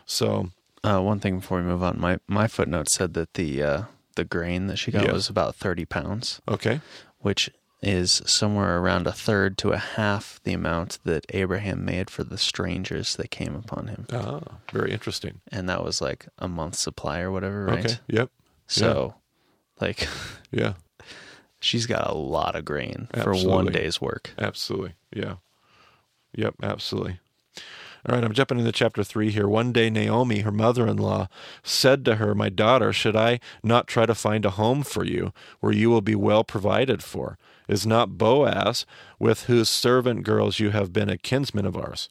So 0.06 0.50
Uh, 0.84 1.02
one 1.02 1.20
thing 1.20 1.40
before 1.40 1.58
we 1.60 1.64
move 1.66 1.84
on, 1.84 2.00
my, 2.00 2.20
my 2.28 2.48
footnote 2.48 2.90
said 2.90 3.14
that 3.14 3.34
the 3.34 3.62
uh, 3.64 3.82
the 4.16 4.24
grain 4.24 4.68
that 4.68 4.78
she 4.78 4.92
got 4.92 5.06
Yeah. 5.06 5.14
was 5.14 5.30
about 5.30 5.56
thirty 5.56 5.86
pounds, 5.86 6.42
okay, 6.48 6.82
which 7.20 7.50
is 7.82 8.22
somewhere 8.26 8.80
around 8.80 9.08
a 9.08 9.12
third 9.12 9.58
to 9.58 9.72
a 9.72 9.78
half 9.78 10.40
the 10.44 10.52
amount 10.54 11.00
that 11.06 11.26
Abraham 11.30 11.86
made 11.86 12.10
for 12.10 12.24
the 12.26 12.38
strangers 12.38 13.16
that 13.16 13.32
came 13.32 13.56
upon 13.56 13.88
him, 13.88 14.06
ah, 14.12 14.42
very 14.74 14.92
interesting. 14.92 15.40
and 15.52 15.70
that 15.70 15.84
was 15.84 16.02
like 16.02 16.28
a 16.38 16.48
month's 16.48 16.80
supply 16.80 17.20
or 17.22 17.32
whatever, 17.32 17.66
right? 17.66 17.86
Okay, 17.86 17.98
yep, 18.08 18.30
So, 18.68 19.16
like, 19.80 20.08
yeah, 20.52 20.74
she's 21.62 21.86
got 21.86 22.10
a 22.10 22.14
lot 22.14 22.56
of 22.56 22.66
grain 22.66 23.08
for 23.14 23.32
Absolutely. 23.32 23.46
one 23.48 23.66
day's 23.68 24.02
work. 24.02 24.32
absolutely, 24.38 24.94
yeah, 25.14 25.36
yep, 26.34 26.56
absolutely. 26.62 27.20
All 28.06 28.16
right, 28.16 28.24
I'm 28.24 28.34
jumping 28.34 28.60
into 28.60 28.72
chapter 28.72 29.04
three 29.04 29.30
here. 29.30 29.48
One 29.48 29.74
day, 29.74 29.90
Naomi, 29.90 30.40
her 30.40 30.52
mother 30.52 30.88
in 30.88 30.96
law, 30.98 31.28
said 31.64 32.06
to 32.06 32.16
her, 32.16 32.34
My 32.34 32.48
daughter, 32.48 32.94
should 32.94 33.16
I 33.16 33.42
not 33.62 33.88
try 33.88 34.06
to 34.06 34.16
find 34.16 34.46
a 34.46 34.52
home 34.52 34.84
for 34.84 35.04
you 35.04 35.34
where 35.60 35.74
you 35.74 35.90
will 35.90 36.02
be 36.02 36.16
well 36.16 36.46
provided 36.46 37.04
for? 37.04 37.38
Is 37.68 37.86
not 37.86 38.18
Boaz, 38.18 38.86
with 39.20 39.44
whose 39.44 39.68
servant 39.68 40.24
girls 40.24 40.60
you 40.60 40.70
have 40.70 40.94
been 40.94 41.10
a 41.10 41.18
kinsman 41.18 41.66
of 41.66 41.76
ours? 41.76 42.08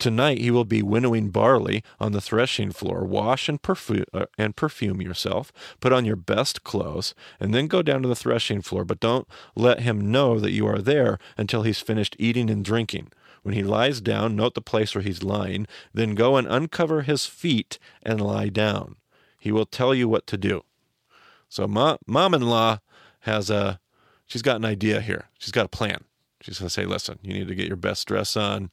Tonight 0.00 0.38
he 0.38 0.50
will 0.50 0.64
be 0.64 0.82
winnowing 0.82 1.28
barley 1.28 1.84
on 2.00 2.12
the 2.12 2.22
threshing 2.22 2.72
floor. 2.72 3.04
Wash 3.04 3.48
and 3.48 3.60
perfume, 3.60 4.06
uh, 4.12 4.26
and 4.36 4.56
perfume 4.56 5.00
yourself. 5.00 5.52
Put 5.78 5.92
on 5.92 6.06
your 6.06 6.16
best 6.16 6.64
clothes, 6.64 7.14
and 7.38 7.54
then 7.54 7.68
go 7.68 7.82
down 7.82 8.02
to 8.02 8.08
the 8.08 8.16
threshing 8.16 8.62
floor. 8.62 8.84
But 8.84 8.98
don't 8.98 9.28
let 9.54 9.80
him 9.80 10.10
know 10.10 10.40
that 10.40 10.52
you 10.52 10.66
are 10.66 10.80
there 10.80 11.18
until 11.36 11.62
he's 11.62 11.80
finished 11.80 12.16
eating 12.18 12.50
and 12.50 12.64
drinking. 12.64 13.12
When 13.42 13.54
he 13.54 13.62
lies 13.62 14.00
down, 14.00 14.36
note 14.36 14.54
the 14.54 14.60
place 14.60 14.94
where 14.94 15.02
he's 15.02 15.22
lying. 15.22 15.66
Then 15.94 16.14
go 16.14 16.36
and 16.36 16.46
uncover 16.46 17.02
his 17.02 17.26
feet 17.26 17.78
and 18.02 18.20
lie 18.20 18.48
down. 18.48 18.96
He 19.38 19.50
will 19.50 19.66
tell 19.66 19.94
you 19.94 20.08
what 20.08 20.26
to 20.28 20.36
do. 20.36 20.62
So, 21.48 21.66
mo- 21.66 21.98
mom-in-law 22.06 22.78
has 23.20 23.50
a, 23.50 23.80
she's 24.26 24.42
got 24.42 24.56
an 24.56 24.64
idea 24.64 25.00
here. 25.00 25.28
She's 25.38 25.52
got 25.52 25.66
a 25.66 25.70
plan. 25.70 26.04
She's 26.42 26.58
to 26.58 26.70
say, 26.70 26.84
listen, 26.84 27.18
you 27.22 27.34
need 27.34 27.48
to 27.48 27.54
get 27.54 27.66
your 27.66 27.76
best 27.76 28.06
dress 28.06 28.36
on. 28.36 28.70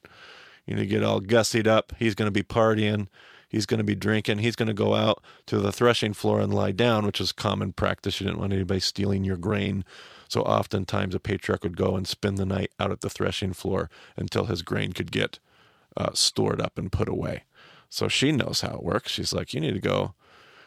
You 0.66 0.76
need 0.76 0.82
to 0.82 0.88
get 0.88 1.04
all 1.04 1.22
gussied 1.22 1.68
up. 1.68 1.94
He's 1.98 2.16
going 2.16 2.28
to 2.28 2.32
be 2.32 2.44
partying. 2.44 3.08
He's 3.50 3.66
going 3.66 3.78
to 3.78 3.84
be 3.84 3.96
drinking. 3.96 4.40
He's 4.40 4.56
going 4.56 4.68
to 4.68 4.74
go 4.74 4.94
out 4.94 5.24
to 5.46 5.60
the 5.60 5.72
threshing 5.72 6.14
floor 6.14 6.42
and 6.42 6.54
lie 6.54 6.72
down, 6.72 7.06
which 7.06 7.22
is 7.22 7.32
common 7.32 7.72
practice. 7.72 8.20
You 8.20 8.28
didn't 8.28 8.40
want 8.40 8.54
anybody 8.54 8.82
stealing 8.82 9.24
your 9.24 9.38
grain. 9.38 9.86
So 10.28 10.42
oftentimes 10.42 11.16
a 11.16 11.20
patriarch 11.20 11.64
would 11.64 11.78
go 11.78 11.96
and 11.96 12.08
spend 12.08 12.38
the 12.38 12.46
night 12.46 12.72
out 12.80 12.92
at 12.92 13.02
the 13.02 13.10
threshing 13.10 13.54
floor 13.54 13.90
until 14.16 14.46
his 14.46 14.62
grain 14.62 14.94
could 14.94 15.12
get 15.12 15.40
uh, 15.96 16.12
stored 16.14 16.62
up 16.62 16.78
and 16.78 16.92
put 16.92 17.10
away. 17.10 17.44
So 17.90 18.08
she 18.08 18.32
knows 18.32 18.62
how 18.62 18.76
it 18.76 18.84
works. 18.84 19.12
She's 19.12 19.34
like, 19.34 19.54
you 19.54 19.62
need 19.62 19.74
to 19.74 19.80
go, 19.80 20.14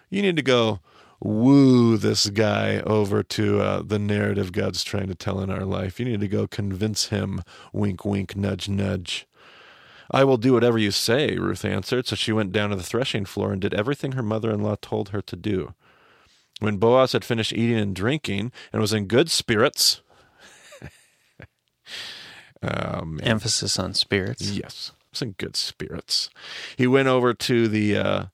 you 0.09 0.23
need 0.23 0.37
to 0.37 0.43
go 0.43 0.81
woo 1.23 1.99
this 1.99 2.31
guy 2.31 2.81
over 2.81 3.23
to 3.23 3.61
uh, 3.61 3.83
the 3.83 3.99
narrative 3.99 4.53
God's 4.53 4.83
trying 4.83 5.09
to 5.09 5.15
tell 5.15 5.41
in 5.41 5.51
our 5.51 5.65
life. 5.65 6.01
You 6.01 6.07
need 6.07 6.21
to 6.21 6.29
go 6.29 6.47
convince 6.47 7.09
him, 7.09 7.43
wink, 7.73 8.05
wink, 8.05 8.37
nudge, 8.37 8.69
nudge. 8.69 9.27
I 10.11 10.25
will 10.25 10.39
do 10.39 10.55
whatever 10.55 10.79
you 10.79 10.91
say, 10.91 11.37
Ruth 11.37 11.65
answered. 11.65 12.07
So 12.07 12.17
she 12.17 12.33
went 12.33 12.53
down 12.53 12.71
to 12.71 12.77
the 12.77 12.83
threshing 12.83 13.25
floor 13.25 13.53
and 13.53 13.61
did 13.61 13.75
everything 13.75 14.13
her 14.13 14.23
mother 14.23 14.51
in 14.51 14.63
law 14.63 14.77
told 14.81 15.11
her 15.11 15.23
to 15.23 15.37
do. 15.37 15.75
When 16.61 16.77
Boaz 16.77 17.13
had 17.13 17.25
finished 17.25 17.53
eating 17.53 17.79
and 17.79 17.97
drinking 17.97 18.53
and 18.73 18.81
was 18.81 18.93
in 18.93 19.07
good 19.07 19.31
spirits, 19.31 20.03
um, 22.63 23.19
Emphasis 23.23 23.79
on 23.79 23.95
spirits. 23.95 24.51
Yes, 24.51 24.93
was 25.11 25.23
in 25.23 25.33
good 25.33 25.57
spirits. 25.57 26.31
He 26.77 26.87
went 26.87 27.09
over 27.09 27.35
to 27.35 27.67
the 27.67 27.97
uh, 27.97 28.25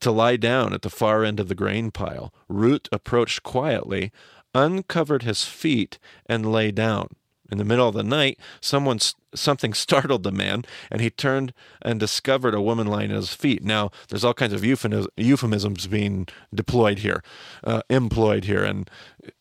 to 0.00 0.10
lie 0.10 0.36
down 0.36 0.72
at 0.72 0.82
the 0.82 0.90
far 0.90 1.24
end 1.24 1.38
of 1.38 1.48
the 1.48 1.54
grain 1.54 1.90
pile. 1.90 2.32
Root 2.48 2.88
approached 2.90 3.42
quietly, 3.42 4.10
uncovered 4.54 5.22
his 5.22 5.44
feet, 5.44 5.98
and 6.26 6.50
lay 6.50 6.70
down. 6.70 7.08
In 7.54 7.58
the 7.58 7.64
middle 7.64 7.86
of 7.86 7.94
the 7.94 8.02
night, 8.02 8.36
someone 8.60 8.98
something 9.32 9.74
startled 9.84 10.24
the 10.24 10.32
man, 10.32 10.64
and 10.90 11.00
he 11.00 11.08
turned 11.08 11.54
and 11.80 12.00
discovered 12.00 12.52
a 12.52 12.60
woman 12.60 12.88
lying 12.88 13.12
at 13.12 13.16
his 13.16 13.32
feet. 13.32 13.62
Now, 13.62 13.92
there's 14.08 14.24
all 14.24 14.34
kinds 14.34 14.52
of 14.52 14.64
euphemisms 14.64 15.86
being 15.86 16.26
deployed 16.52 16.98
here, 16.98 17.22
uh, 17.62 17.82
employed 17.88 18.46
here, 18.46 18.64
and 18.64 18.90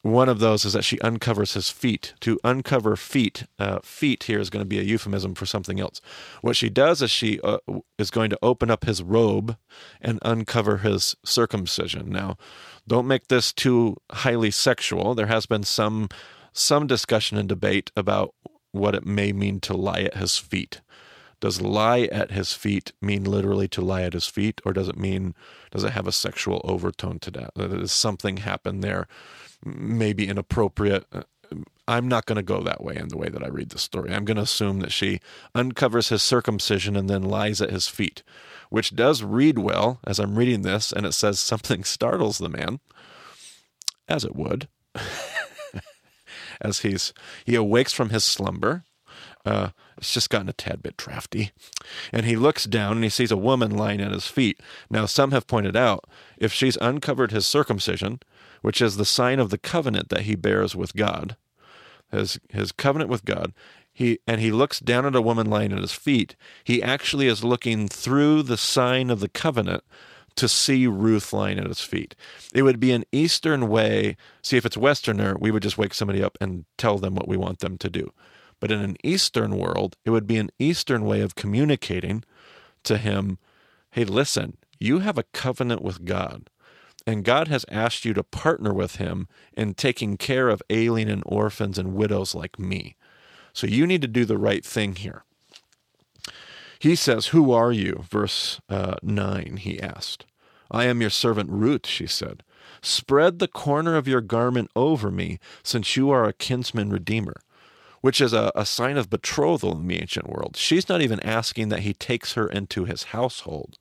one 0.04 0.30
of 0.30 0.38
those 0.38 0.64
is 0.64 0.74
that 0.74 0.84
she 0.84 1.00
uncovers 1.00 1.56
his 1.56 1.72
feet. 1.72 2.14
To 2.20 2.40
uncover 2.44 2.96
feet, 2.96 3.46
uh, 3.58 3.80
feet 3.82 4.26
here 4.26 4.40
is 4.40 4.52
going 4.52 4.64
to 4.64 4.70
be 4.70 4.78
a 4.78 4.84
euphemism 4.84 5.34
for 5.34 5.48
something 5.48 5.80
else. 5.80 6.00
What 6.42 6.56
she 6.56 6.70
does 6.70 7.02
is 7.02 7.10
she 7.10 7.40
uh, 7.44 7.58
is 7.98 8.12
going 8.12 8.30
to 8.30 8.40
open 8.44 8.70
up 8.70 8.86
his 8.86 9.02
robe 9.02 9.58
and 10.00 10.20
uncover 10.22 10.78
his 10.78 11.16
circumcision. 11.26 12.12
Now, 12.12 12.38
don't 12.88 13.08
make 13.08 13.30
this 13.30 13.52
too 13.52 13.98
highly 14.12 14.52
sexual. 14.52 15.16
There 15.16 15.26
has 15.26 15.48
been 15.48 15.64
some 15.64 16.10
some 16.54 16.88
discussion 16.88 17.38
and 17.38 17.50
debate 17.50 17.92
about 17.98 18.34
what 18.72 18.96
it 18.96 19.06
may 19.06 19.34
mean 19.34 19.60
to 19.62 19.76
lie 19.76 20.02
at 20.02 20.16
his 20.16 20.38
feet. 20.38 20.82
Does 21.40 21.60
lie 21.60 22.04
at 22.12 22.32
his 22.32 22.54
feet 22.54 22.94
mean 23.02 23.26
literally 23.26 23.68
to 23.70 23.82
lie 23.82 24.04
at 24.04 24.14
his 24.14 24.28
feet, 24.28 24.62
or 24.64 24.72
does 24.72 24.88
it 24.88 24.98
mean, 24.98 25.36
does 25.72 25.84
it 25.84 25.92
have 25.92 26.08
a 26.08 26.12
sexual 26.14 26.62
overtone 26.64 27.20
to 27.20 27.32
that? 27.32 27.52
That 27.56 27.86
something 27.90 28.38
happened 28.38 28.82
there, 28.82 29.08
maybe 29.66 30.28
inappropriate. 30.30 31.06
Uh, 31.12 31.24
I'm 31.86 32.08
not 32.08 32.26
going 32.26 32.38
to 32.38 32.44
go 32.44 32.64
that 32.64 32.82
way 32.82 32.96
in 32.96 33.10
the 33.10 33.18
way 33.18 33.28
that 33.28 33.44
I 33.44 33.50
read 33.50 33.72
the 33.72 33.78
story. 33.78 34.14
I'm 34.14 34.24
going 34.24 34.38
to 34.38 34.44
assume 34.44 34.80
that 34.80 34.94
she 34.94 35.20
uncovers 35.54 36.08
his 36.10 36.24
circumcision 36.24 36.96
and 36.96 37.10
then 37.10 37.24
lies 37.24 37.62
at 37.62 37.72
his 37.72 37.90
feet, 37.90 38.24
which 38.70 38.96
does 38.96 39.22
read 39.22 39.60
well 39.60 40.00
as 40.08 40.20
I'm 40.20 40.38
reading 40.38 40.62
this, 40.62 40.94
and 40.94 41.06
it 41.06 41.14
says 41.14 41.42
something 41.42 41.84
startles 41.84 42.38
the 42.38 42.48
man, 42.48 42.80
as 44.08 44.24
it 44.24 44.36
would. 44.36 44.70
as 46.64 46.80
he's 46.80 47.14
he 47.46 47.56
awakes 47.56 47.94
from 47.94 48.10
his 48.10 48.24
slumber. 48.24 48.84
Uh, 49.46 49.70
it's 49.98 50.14
just 50.14 50.30
gotten 50.30 50.50
a 50.50 50.54
tad 50.54 50.82
bit 50.82 50.98
drafty. 50.98 51.52
And 52.12 52.26
he 52.26 52.36
looks 52.36 52.64
down 52.66 52.94
and 52.94 53.04
he 53.04 53.10
sees 53.10 53.32
a 53.32 53.38
woman 53.38 53.76
lying 53.76 54.02
at 54.02 54.12
his 54.12 54.28
feet. 54.28 54.60
Now, 54.90 55.06
some 55.06 55.32
have 55.32 55.48
pointed 55.48 55.76
out 55.76 56.06
if 56.38 56.54
she's 56.54 56.78
uncovered 56.78 57.32
his 57.32 57.46
circumcision, 57.46 58.20
which 58.62 58.82
is 58.82 58.96
the 58.96 59.06
sign 59.06 59.40
of 59.40 59.50
the 59.50 59.58
covenant 59.58 60.10
that 60.10 60.22
he 60.22 60.36
bears 60.36 60.76
with 60.76 60.96
God, 60.96 61.36
his, 62.12 62.40
his 62.50 62.72
covenant 62.72 63.10
with 63.10 63.26
God, 63.26 63.54
he 63.94 64.20
and 64.26 64.42
he 64.42 64.52
looks 64.52 64.80
down 64.80 65.06
at 65.06 65.16
a 65.16 65.22
woman 65.22 65.50
lying 65.50 65.72
at 65.72 65.80
his 65.80 65.92
feet, 65.92 66.36
he 66.64 66.82
actually 66.82 67.28
is 67.28 67.44
looking 67.44 67.88
through 67.88 68.44
the 68.44 68.58
sign 68.58 69.12
of 69.12 69.20
the 69.20 69.30
covenant 69.30 69.84
to 70.36 70.48
see 70.48 70.88
Ruth 70.88 71.34
lying 71.34 71.60
at 71.60 71.68
his 71.68 71.82
feet. 71.82 72.16
It 72.54 72.64
would 72.64 72.80
be 72.80 72.92
an 72.92 73.06
Eastern 73.12 73.68
way. 73.68 74.18
See, 74.42 74.58
if 74.58 74.66
it's 74.66 74.78
Westerner, 74.78 75.36
we 75.40 75.52
would 75.52 75.64
just 75.64 75.78
wake 75.78 75.94
somebody 75.94 76.24
up 76.24 76.38
and 76.42 76.66
tell 76.78 76.98
them 76.98 77.16
what 77.16 77.28
we 77.28 77.38
want 77.38 77.60
them 77.60 77.78
to 77.78 77.90
do. 77.90 78.12
But 78.60 78.72
in 78.72 78.80
an 78.80 78.98
Eastern 79.04 79.58
world, 79.58 79.98
it 80.06 80.10
would 80.10 80.28
be 80.28 80.38
an 80.38 80.50
Eastern 80.60 81.06
way 81.06 81.22
of 81.22 81.36
communicating 81.36 82.24
to 82.84 82.98
him 82.98 83.38
hey, 83.92 84.06
listen, 84.06 84.58
you 84.80 85.00
have 85.00 85.20
a 85.20 85.24
covenant 85.34 85.84
with 85.84 86.04
God, 86.04 86.50
and 87.06 87.24
God 87.24 87.48
has 87.48 87.64
asked 87.70 88.06
you 88.06 88.14
to 88.16 88.24
partner 88.24 88.74
with 88.74 88.96
him 88.96 89.28
in 89.56 89.76
taking 89.76 90.18
care 90.18 90.50
of 90.50 90.64
alien 90.70 91.10
and 91.10 91.22
orphans 91.28 91.78
and 91.78 91.94
widows 91.94 92.34
like 92.34 92.58
me. 92.58 92.96
So 93.54 93.68
you 93.68 93.86
need 93.86 94.02
to 94.02 94.08
do 94.08 94.26
the 94.26 94.38
right 94.38 94.66
thing 94.66 94.96
here. 94.96 95.26
He 96.84 96.98
says, 96.98 97.28
Who 97.28 97.54
are 97.54 97.72
you? 97.72 98.04
Verse 98.12 98.60
uh, 98.68 98.96
9, 99.02 99.56
he 99.62 99.80
asked. 99.80 100.26
I 100.70 100.84
am 100.84 101.00
your 101.00 101.10
servant 101.10 101.50
Ruth, 101.50 101.88
she 101.88 102.08
said. 102.08 102.44
Spread 102.82 103.40
the 103.40 103.48
corner 103.48 103.96
of 103.96 104.06
your 104.06 104.20
garment 104.20 104.70
over 104.76 105.10
me, 105.10 105.40
since 105.64 105.96
you 105.96 106.10
are 106.10 106.26
a 106.26 106.34
kinsman 106.34 106.90
redeemer, 106.90 107.40
which 108.02 108.20
is 108.20 108.34
a, 108.34 108.52
a 108.54 108.66
sign 108.66 108.98
of 108.98 109.10
betrothal 109.10 109.72
in 109.80 109.88
the 109.88 110.02
ancient 110.02 110.30
world. 110.30 110.58
She's 110.58 110.90
not 110.90 111.02
even 111.02 111.22
asking 111.22 111.70
that 111.70 111.84
he 111.84 111.94
takes 111.94 112.34
her 112.34 112.50
into 112.50 112.84
his 112.84 113.04
household. 113.04 113.78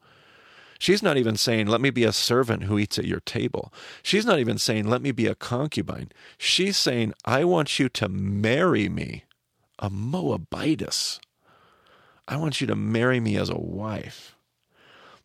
She's 0.79 1.03
not 1.03 1.17
even 1.17 1.37
saying, 1.37 1.67
Let 1.67 1.81
me 1.81 1.91
be 1.91 2.05
a 2.05 2.13
servant 2.13 2.63
who 2.63 2.79
eats 2.79 3.01
at 3.01 3.05
your 3.05 3.19
table. 3.19 3.75
She's 4.05 4.27
not 4.27 4.39
even 4.39 4.59
saying, 4.59 4.87
Let 4.87 5.03
me 5.03 5.11
be 5.11 5.27
a 5.27 5.35
concubine. 5.35 6.13
She's 6.39 6.77
saying, 6.77 7.15
I 7.25 7.43
want 7.43 7.81
you 7.81 7.89
to 7.89 8.09
marry 8.09 8.89
me, 8.89 9.25
a 9.81 9.91
Moabitess. 9.91 11.19
I 12.29 12.37
want 12.37 12.61
you 12.61 12.67
to 12.69 12.77
marry 12.77 13.21
me 13.21 13.37
as 13.37 13.51
a 13.51 13.59
wife. 13.59 14.37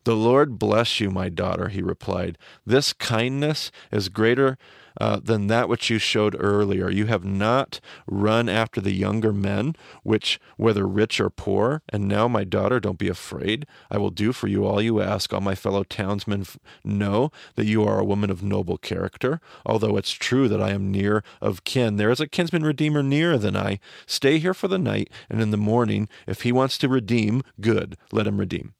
The 0.04 0.16
Lord 0.16 0.58
bless 0.58 1.00
you, 1.00 1.10
my 1.10 1.28
daughter, 1.28 1.68
he 1.68 1.82
replied. 1.82 2.38
This 2.64 2.92
kindness 2.92 3.70
is 3.92 4.08
greater 4.08 4.56
uh, 5.00 5.20
than 5.22 5.46
that 5.46 5.68
which 5.68 5.90
you 5.90 5.98
showed 5.98 6.36
earlier. 6.38 6.90
You 6.90 7.06
have 7.06 7.24
not 7.24 7.80
run 8.06 8.48
after 8.48 8.80
the 8.80 8.92
younger 8.92 9.32
men, 9.32 9.74
which, 10.02 10.40
whether 10.56 10.86
rich 10.86 11.20
or 11.20 11.30
poor, 11.30 11.82
and 11.88 12.08
now, 12.08 12.28
my 12.28 12.44
daughter, 12.44 12.80
don't 12.80 12.98
be 12.98 13.08
afraid. 13.08 13.66
I 13.90 13.98
will 13.98 14.10
do 14.10 14.32
for 14.32 14.48
you 14.48 14.64
all 14.64 14.82
you 14.82 15.00
ask. 15.00 15.32
All 15.32 15.40
my 15.40 15.54
fellow 15.54 15.84
townsmen 15.84 16.46
know 16.84 17.30
that 17.54 17.66
you 17.66 17.84
are 17.84 17.98
a 17.98 18.04
woman 18.04 18.30
of 18.30 18.42
noble 18.42 18.78
character. 18.78 19.40
Although 19.64 19.96
it's 19.96 20.12
true 20.12 20.48
that 20.48 20.62
I 20.62 20.70
am 20.70 20.90
near 20.90 21.22
of 21.40 21.64
kin, 21.64 21.96
there 21.96 22.10
is 22.10 22.20
a 22.20 22.26
kinsman 22.26 22.64
redeemer 22.64 23.02
nearer 23.02 23.38
than 23.38 23.56
I. 23.56 23.80
Stay 24.06 24.38
here 24.38 24.54
for 24.54 24.68
the 24.68 24.78
night, 24.78 25.10
and 25.28 25.40
in 25.40 25.50
the 25.50 25.56
morning, 25.56 26.08
if 26.26 26.42
he 26.42 26.52
wants 26.52 26.78
to 26.78 26.88
redeem, 26.88 27.42
good, 27.60 27.96
let 28.12 28.26
him 28.26 28.38
redeem. 28.38 28.74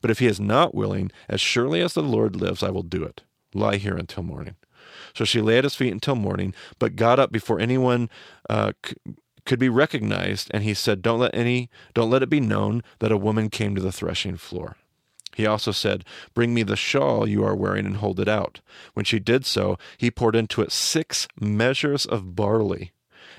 But 0.00 0.10
if 0.10 0.18
he 0.18 0.26
is 0.26 0.40
not 0.40 0.74
willing, 0.74 1.10
as 1.28 1.40
surely 1.40 1.80
as 1.80 1.94
the 1.94 2.02
Lord 2.02 2.36
lives, 2.36 2.62
I 2.62 2.70
will 2.70 2.82
do 2.82 3.02
it. 3.02 3.22
Lie 3.54 3.76
here 3.76 3.96
until 3.96 4.22
morning. 4.22 4.56
So 5.14 5.24
she 5.24 5.40
lay 5.40 5.58
at 5.58 5.64
his 5.64 5.74
feet 5.74 5.92
until 5.92 6.16
morning, 6.16 6.54
but 6.78 6.96
got 6.96 7.18
up 7.18 7.32
before 7.32 7.60
anyone 7.60 8.10
uh, 8.50 8.72
c- 8.84 8.96
could 9.46 9.58
be 9.58 9.68
recognized, 9.68 10.50
and 10.52 10.64
he 10.64 10.74
said, 10.74 11.02
"Don't 11.02 11.20
let 11.20 11.34
any, 11.34 11.70
don't 11.94 12.10
let 12.10 12.22
it 12.22 12.30
be 12.30 12.40
known 12.40 12.82
that 12.98 13.12
a 13.12 13.16
woman 13.16 13.50
came 13.50 13.74
to 13.74 13.82
the 13.82 13.92
threshing 13.92 14.36
floor." 14.36 14.76
He 15.34 15.46
also 15.46 15.72
said, 15.72 16.04
Bring 16.32 16.54
me 16.54 16.62
the 16.62 16.76
shawl 16.76 17.28
you 17.28 17.44
are 17.44 17.56
wearing 17.56 17.86
and 17.86 17.96
hold 17.96 18.20
it 18.20 18.28
out. 18.28 18.60
When 18.94 19.04
she 19.04 19.18
did 19.18 19.44
so, 19.44 19.78
he 19.98 20.10
poured 20.10 20.36
into 20.36 20.62
it 20.62 20.72
six 20.72 21.26
measures 21.40 22.06
of 22.06 22.36
barley 22.36 22.92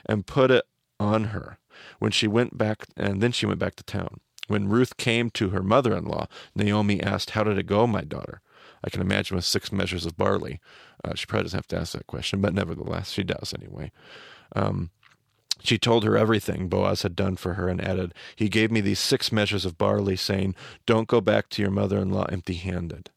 and 0.06 0.28
put 0.28 0.52
it 0.52 0.66
on 1.00 1.26
her. 1.26 1.58
When 2.00 2.12
she 2.12 2.28
went 2.28 2.58
back, 2.58 2.86
and 2.98 3.22
then 3.22 3.32
she 3.32 3.46
went 3.46 3.60
back 3.60 3.76
to 3.76 3.84
town. 3.84 4.20
When 4.48 4.70
Ruth 4.70 4.98
came 4.98 5.30
to 5.32 5.50
her 5.50 5.64
mother 5.64 5.96
in 5.96 6.06
law, 6.06 6.28
Naomi 6.54 7.02
asked, 7.02 7.32
How 7.32 7.44
did 7.44 7.58
it 7.58 7.66
go, 7.68 7.88
my 7.88 8.02
daughter? 8.02 8.42
I 8.84 8.90
can 8.90 9.02
imagine 9.02 9.36
with 9.36 9.46
six 9.46 9.72
measures 9.72 10.06
of 10.06 10.18
barley. 10.18 10.60
Uh, 11.06 11.14
she 11.14 11.26
probably 11.26 11.44
doesn't 11.44 11.58
have 11.58 11.68
to 11.68 11.78
ask 11.78 11.94
that 11.94 12.08
question, 12.08 12.42
but 12.42 12.54
nevertheless, 12.54 13.12
she 13.12 13.24
does 13.24 13.54
anyway. 13.54 13.92
Um, 14.56 14.90
she 15.62 15.78
told 15.78 16.04
her 16.04 16.18
everything 16.18 16.68
Boaz 16.68 17.04
had 17.04 17.16
done 17.16 17.36
for 17.36 17.54
her 17.54 17.70
and 17.70 17.82
added, 17.82 18.14
He 18.36 18.50
gave 18.50 18.72
me 18.72 18.82
these 18.82 19.00
six 19.00 19.32
measures 19.32 19.66
of 19.66 19.78
barley, 19.78 20.16
saying, 20.16 20.56
Don't 20.86 21.08
go 21.08 21.22
back 21.22 21.50
to 21.50 21.62
your 21.62 21.72
mother 21.72 22.00
in 22.00 22.10
law 22.10 22.26
empty 22.26 22.56
handed. 22.56 23.10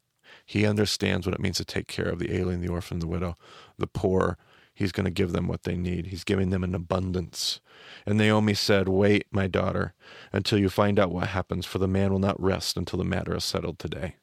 He 0.45 0.67
understands 0.67 1.27
what 1.27 1.35
it 1.35 1.41
means 1.41 1.59
to 1.59 1.65
take 1.65 1.89
care 1.89 2.09
of 2.09 2.19
the 2.19 2.35
alien, 2.35 2.61
the 2.61 2.73
orphan, 2.73 3.01
the 3.01 3.07
widow, 3.07 3.37
the 3.79 3.87
poor. 3.87 4.39
He's 4.75 4.93
going 4.93 5.05
to 5.05 5.11
give 5.11 5.33
them 5.33 5.49
what 5.49 5.65
they 5.65 5.77
need. 5.77 6.07
He's 6.07 6.25
giving 6.25 6.51
them 6.51 6.63
an 6.63 6.75
abundance. 6.75 7.61
And 8.07 8.17
Naomi 8.17 8.55
said, 8.55 8.89
Wait, 8.89 9.27
my 9.31 9.47
daughter, 9.47 9.95
until 10.33 10.59
you 10.59 10.69
find 10.71 10.99
out 10.99 11.13
what 11.13 11.29
happens, 11.29 11.67
for 11.67 11.79
the 11.79 11.89
man 11.89 12.13
will 12.13 12.19
not 12.19 12.41
rest 12.41 12.77
until 12.77 12.99
the 12.99 13.05
matter 13.05 13.35
is 13.37 13.45
settled 13.45 13.79
today. 13.79 14.17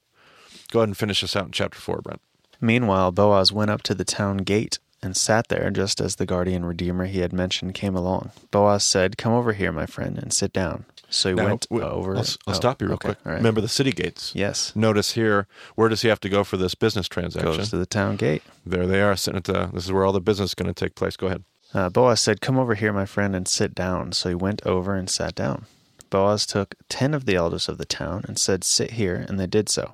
Go 0.71 0.79
ahead 0.79 0.89
and 0.89 0.97
finish 0.97 1.21
this 1.21 1.35
out 1.35 1.45
in 1.45 1.51
chapter 1.51 1.79
4, 1.79 2.01
Brent. 2.01 2.21
Meanwhile, 2.61 3.11
Boaz 3.11 3.51
went 3.51 3.71
up 3.71 3.81
to 3.83 3.95
the 3.95 4.05
town 4.05 4.37
gate 4.37 4.79
and 5.01 5.15
sat 5.15 5.49
there 5.49 5.69
just 5.69 6.01
as 6.01 6.15
the 6.15 6.25
guardian 6.25 6.65
redeemer 6.65 7.05
he 7.05 7.19
had 7.19 7.31
mentioned 7.33 7.73
came 7.75 7.95
along. 7.95 8.31
Boaz 8.51 8.83
said, 8.83 9.17
Come 9.17 9.33
over 9.33 9.53
here, 9.53 9.71
my 9.71 9.85
friend, 9.85 10.17
and 10.17 10.33
sit 10.33 10.51
down. 10.51 10.85
So 11.09 11.29
he 11.29 11.35
Now, 11.35 11.45
went 11.45 11.67
w- 11.69 11.87
over. 11.87 12.15
I'll, 12.15 12.21
I'll 12.47 12.53
oh, 12.53 12.53
stop 12.53 12.81
you 12.81 12.87
real 12.87 12.95
okay, 12.95 13.09
quick. 13.09 13.19
right. 13.23 13.35
Remember 13.35 13.61
the 13.61 13.67
city 13.67 13.91
gates. 13.91 14.33
Yes. 14.33 14.75
Notice 14.75 15.11
here, 15.11 15.47
where 15.75 15.87
does 15.89 16.01
he 16.01 16.07
have 16.07 16.19
to 16.21 16.29
go 16.29 16.43
for 16.43 16.57
this 16.57 16.73
business 16.75 17.07
transaction? 17.07 17.51
Goes 17.55 17.69
to 17.69 17.77
the 17.77 17.85
town 17.85 18.15
gate. 18.15 18.41
There 18.65 18.87
they 18.87 19.01
are, 19.01 19.15
sitting 19.15 19.37
at 19.37 19.43
the. 19.43 19.67
This 19.67 19.85
is 19.85 19.91
where 19.91 20.05
all 20.05 20.11
the 20.13 20.19
business 20.19 20.51
is 20.51 20.55
going 20.55 20.73
to 20.73 20.73
take 20.73 20.95
place. 20.95 21.15
Go 21.15 21.27
ahead. 21.27 21.43
Uh, 21.73 21.89
Boaz 21.89 22.21
said, 22.21 22.41
Come 22.41 22.57
over 22.57 22.73
here, 22.73 22.91
my 22.91 23.05
friend, 23.05 23.35
and 23.35 23.47
sit 23.47 23.75
down. 23.75 24.11
So 24.13 24.29
he 24.29 24.35
went 24.35 24.65
over 24.65 24.95
and 24.95 25.09
sat 25.09 25.35
down. 25.35 25.65
Boaz 26.09 26.45
took 26.45 26.75
ten 26.89 27.13
of 27.13 27.25
the 27.25 27.35
elders 27.35 27.67
of 27.69 27.77
the 27.77 27.85
town 27.85 28.23
and 28.27 28.39
said, 28.39 28.63
Sit 28.63 28.91
here, 28.91 29.25
and 29.27 29.39
they 29.39 29.47
did 29.47 29.69
so. 29.69 29.93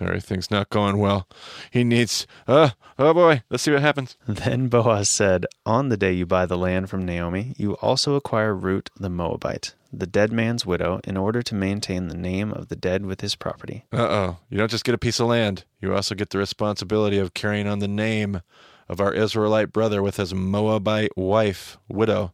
Everything's 0.00 0.50
not 0.50 0.70
going 0.70 0.98
well. 0.98 1.28
He 1.70 1.84
needs, 1.84 2.26
uh, 2.48 2.70
oh 2.98 3.14
boy, 3.14 3.42
let's 3.48 3.62
see 3.62 3.72
what 3.72 3.82
happens. 3.82 4.16
Then 4.26 4.68
Boaz 4.68 5.08
said, 5.08 5.46
On 5.64 5.88
the 5.88 5.96
day 5.96 6.12
you 6.12 6.26
buy 6.26 6.46
the 6.46 6.58
land 6.58 6.90
from 6.90 7.04
Naomi, 7.04 7.54
you 7.56 7.74
also 7.74 8.14
acquire 8.14 8.54
Ruth 8.54 8.88
the 8.98 9.08
Moabite, 9.08 9.74
the 9.92 10.06
dead 10.06 10.32
man's 10.32 10.66
widow, 10.66 11.00
in 11.04 11.16
order 11.16 11.42
to 11.42 11.54
maintain 11.54 12.08
the 12.08 12.16
name 12.16 12.52
of 12.52 12.68
the 12.68 12.76
dead 12.76 13.06
with 13.06 13.20
his 13.20 13.36
property. 13.36 13.84
Uh 13.92 13.98
oh. 14.02 14.38
You 14.50 14.58
don't 14.58 14.70
just 14.70 14.84
get 14.84 14.94
a 14.94 14.98
piece 14.98 15.20
of 15.20 15.28
land, 15.28 15.64
you 15.80 15.94
also 15.94 16.14
get 16.14 16.30
the 16.30 16.38
responsibility 16.38 17.18
of 17.18 17.34
carrying 17.34 17.68
on 17.68 17.78
the 17.78 17.88
name 17.88 18.42
of 18.88 19.00
our 19.00 19.12
Israelite 19.12 19.72
brother 19.72 20.02
with 20.02 20.16
his 20.16 20.34
Moabite 20.34 21.16
wife, 21.16 21.78
widow. 21.88 22.32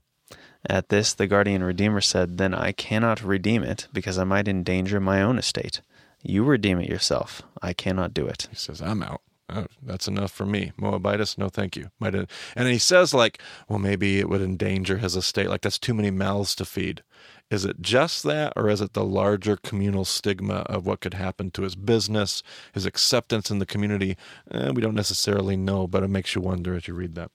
At 0.69 0.91
this, 0.91 1.15
the 1.15 1.27
guardian 1.27 1.63
redeemer 1.63 2.01
said, 2.03 2.37
Then 2.37 2.55
I 2.55 2.73
cannot 2.73 3.23
redeem 3.23 3.63
it, 3.63 3.89
because 3.93 4.19
I 4.19 4.25
might 4.25 4.49
endanger 4.49 5.01
my 5.01 5.23
own 5.23 5.39
estate. 5.39 5.81
You 6.23 6.45
redeem 6.45 6.79
it 6.81 6.89
yourself. 6.89 7.43
I 7.63 7.73
cannot 7.73 8.15
do 8.15 8.27
it. 8.27 8.49
He 8.51 8.57
says, 8.57 8.83
I'm 8.83 9.03
out. 9.03 9.23
Oh, 9.53 9.67
that's 9.83 10.07
enough 10.07 10.31
for 10.31 10.47
me. 10.47 10.73
Moabitess, 10.77 11.37
no 11.37 11.49
thank 11.49 11.77
you. 11.77 11.91
Might 11.99 12.15
and 12.15 12.69
he 12.69 12.79
says 12.79 13.13
like, 13.13 13.43
well, 13.69 13.81
maybe 13.81 14.21
it 14.21 14.29
would 14.29 14.41
endanger 14.41 14.99
his 14.99 15.17
estate. 15.17 15.49
Like 15.49 15.63
that's 15.63 15.79
too 15.79 15.95
many 15.95 16.11
mouths 16.11 16.55
to 16.57 16.65
feed. 16.65 17.03
Is 17.51 17.65
it 17.65 17.81
just 17.81 18.23
that, 18.23 18.53
or 18.55 18.69
is 18.69 18.81
it 18.81 18.93
the 18.93 19.05
larger 19.05 19.57
communal 19.57 20.05
stigma 20.05 20.59
of 20.67 20.87
what 20.87 21.01
could 21.01 21.15
happen 21.15 21.51
to 21.53 21.63
his 21.63 21.75
business, 21.75 22.45
his 22.73 22.87
acceptance 22.87 23.51
in 23.51 23.59
the 23.59 23.67
community? 23.67 24.17
Eh, 24.53 24.71
we 24.71 24.81
don't 24.81 24.95
necessarily 24.95 25.57
know, 25.57 25.89
but 25.89 26.05
it 26.05 26.09
makes 26.09 26.37
you 26.37 26.41
wonder 26.41 26.77
as 26.77 26.87
you 26.87 26.95
read 26.95 27.17
that. 27.17 27.33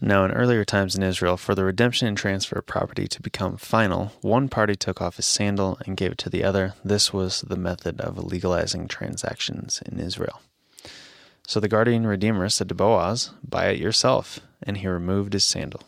Now, 0.00 0.24
in 0.24 0.30
earlier 0.30 0.64
times 0.64 0.94
in 0.94 1.02
Israel, 1.02 1.36
for 1.36 1.56
the 1.56 1.64
redemption 1.64 2.06
and 2.06 2.16
transfer 2.16 2.58
of 2.60 2.66
property 2.66 3.08
to 3.08 3.20
become 3.20 3.56
final, 3.56 4.12
one 4.20 4.48
party 4.48 4.76
took 4.76 5.02
off 5.02 5.16
his 5.16 5.26
sandal 5.26 5.76
and 5.84 5.96
gave 5.96 6.12
it 6.12 6.18
to 6.18 6.30
the 6.30 6.44
other. 6.44 6.74
This 6.84 7.12
was 7.12 7.40
the 7.42 7.56
method 7.56 8.00
of 8.00 8.16
legalizing 8.16 8.86
transactions 8.86 9.82
in 9.84 9.98
Israel. 9.98 10.40
So 11.48 11.58
the 11.58 11.66
guardian 11.66 12.06
redeemer 12.06 12.48
said 12.48 12.68
to 12.68 12.76
Boaz, 12.76 13.32
Buy 13.42 13.68
it 13.70 13.80
yourself. 13.80 14.38
And 14.62 14.76
he 14.78 14.86
removed 14.86 15.32
his 15.32 15.44
sandal. 15.44 15.82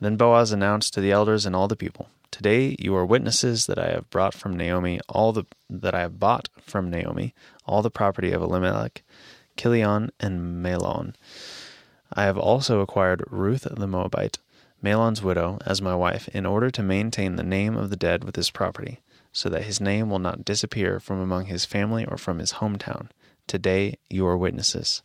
Then 0.00 0.16
Boaz 0.16 0.52
announced 0.52 0.94
to 0.94 1.00
the 1.00 1.12
elders 1.12 1.46
and 1.46 1.56
all 1.56 1.66
the 1.66 1.76
people, 1.76 2.08
Today 2.30 2.76
you 2.78 2.94
are 2.94 3.06
witnesses 3.06 3.66
that 3.66 3.78
I 3.78 3.90
have 3.90 4.10
brought 4.10 4.34
from 4.34 4.56
Naomi 4.56 5.00
all 5.08 5.32
the 5.32 5.44
that 5.70 5.94
I 5.94 6.00
have 6.00 6.20
bought 6.20 6.48
from 6.60 6.90
Naomi 6.90 7.34
all 7.64 7.80
the 7.80 7.90
property 7.90 8.32
of 8.32 8.42
Elimelech, 8.42 9.02
Kilion, 9.56 10.10
and 10.20 10.62
Mahlon 10.62 11.14
I 12.16 12.24
have 12.24 12.38
also 12.38 12.80
acquired 12.80 13.22
Ruth 13.30 13.68
the 13.70 13.86
Moabite, 13.86 14.38
Mahlon's 14.80 15.22
widow, 15.22 15.58
as 15.66 15.82
my 15.82 15.94
wife, 15.94 16.28
in 16.28 16.46
order 16.46 16.70
to 16.70 16.82
maintain 16.82 17.36
the 17.36 17.42
name 17.42 17.76
of 17.76 17.90
the 17.90 17.96
dead 17.96 18.24
with 18.24 18.36
his 18.36 18.50
property, 18.50 19.00
so 19.32 19.50
that 19.50 19.64
his 19.64 19.82
name 19.82 20.08
will 20.08 20.18
not 20.18 20.42
disappear 20.42 20.98
from 20.98 21.20
among 21.20 21.44
his 21.44 21.66
family 21.66 22.06
or 22.06 22.16
from 22.16 22.38
his 22.38 22.54
hometown. 22.54 23.08
Today 23.46 23.98
you 24.08 24.26
are 24.26 24.36
witnesses. 24.36 25.02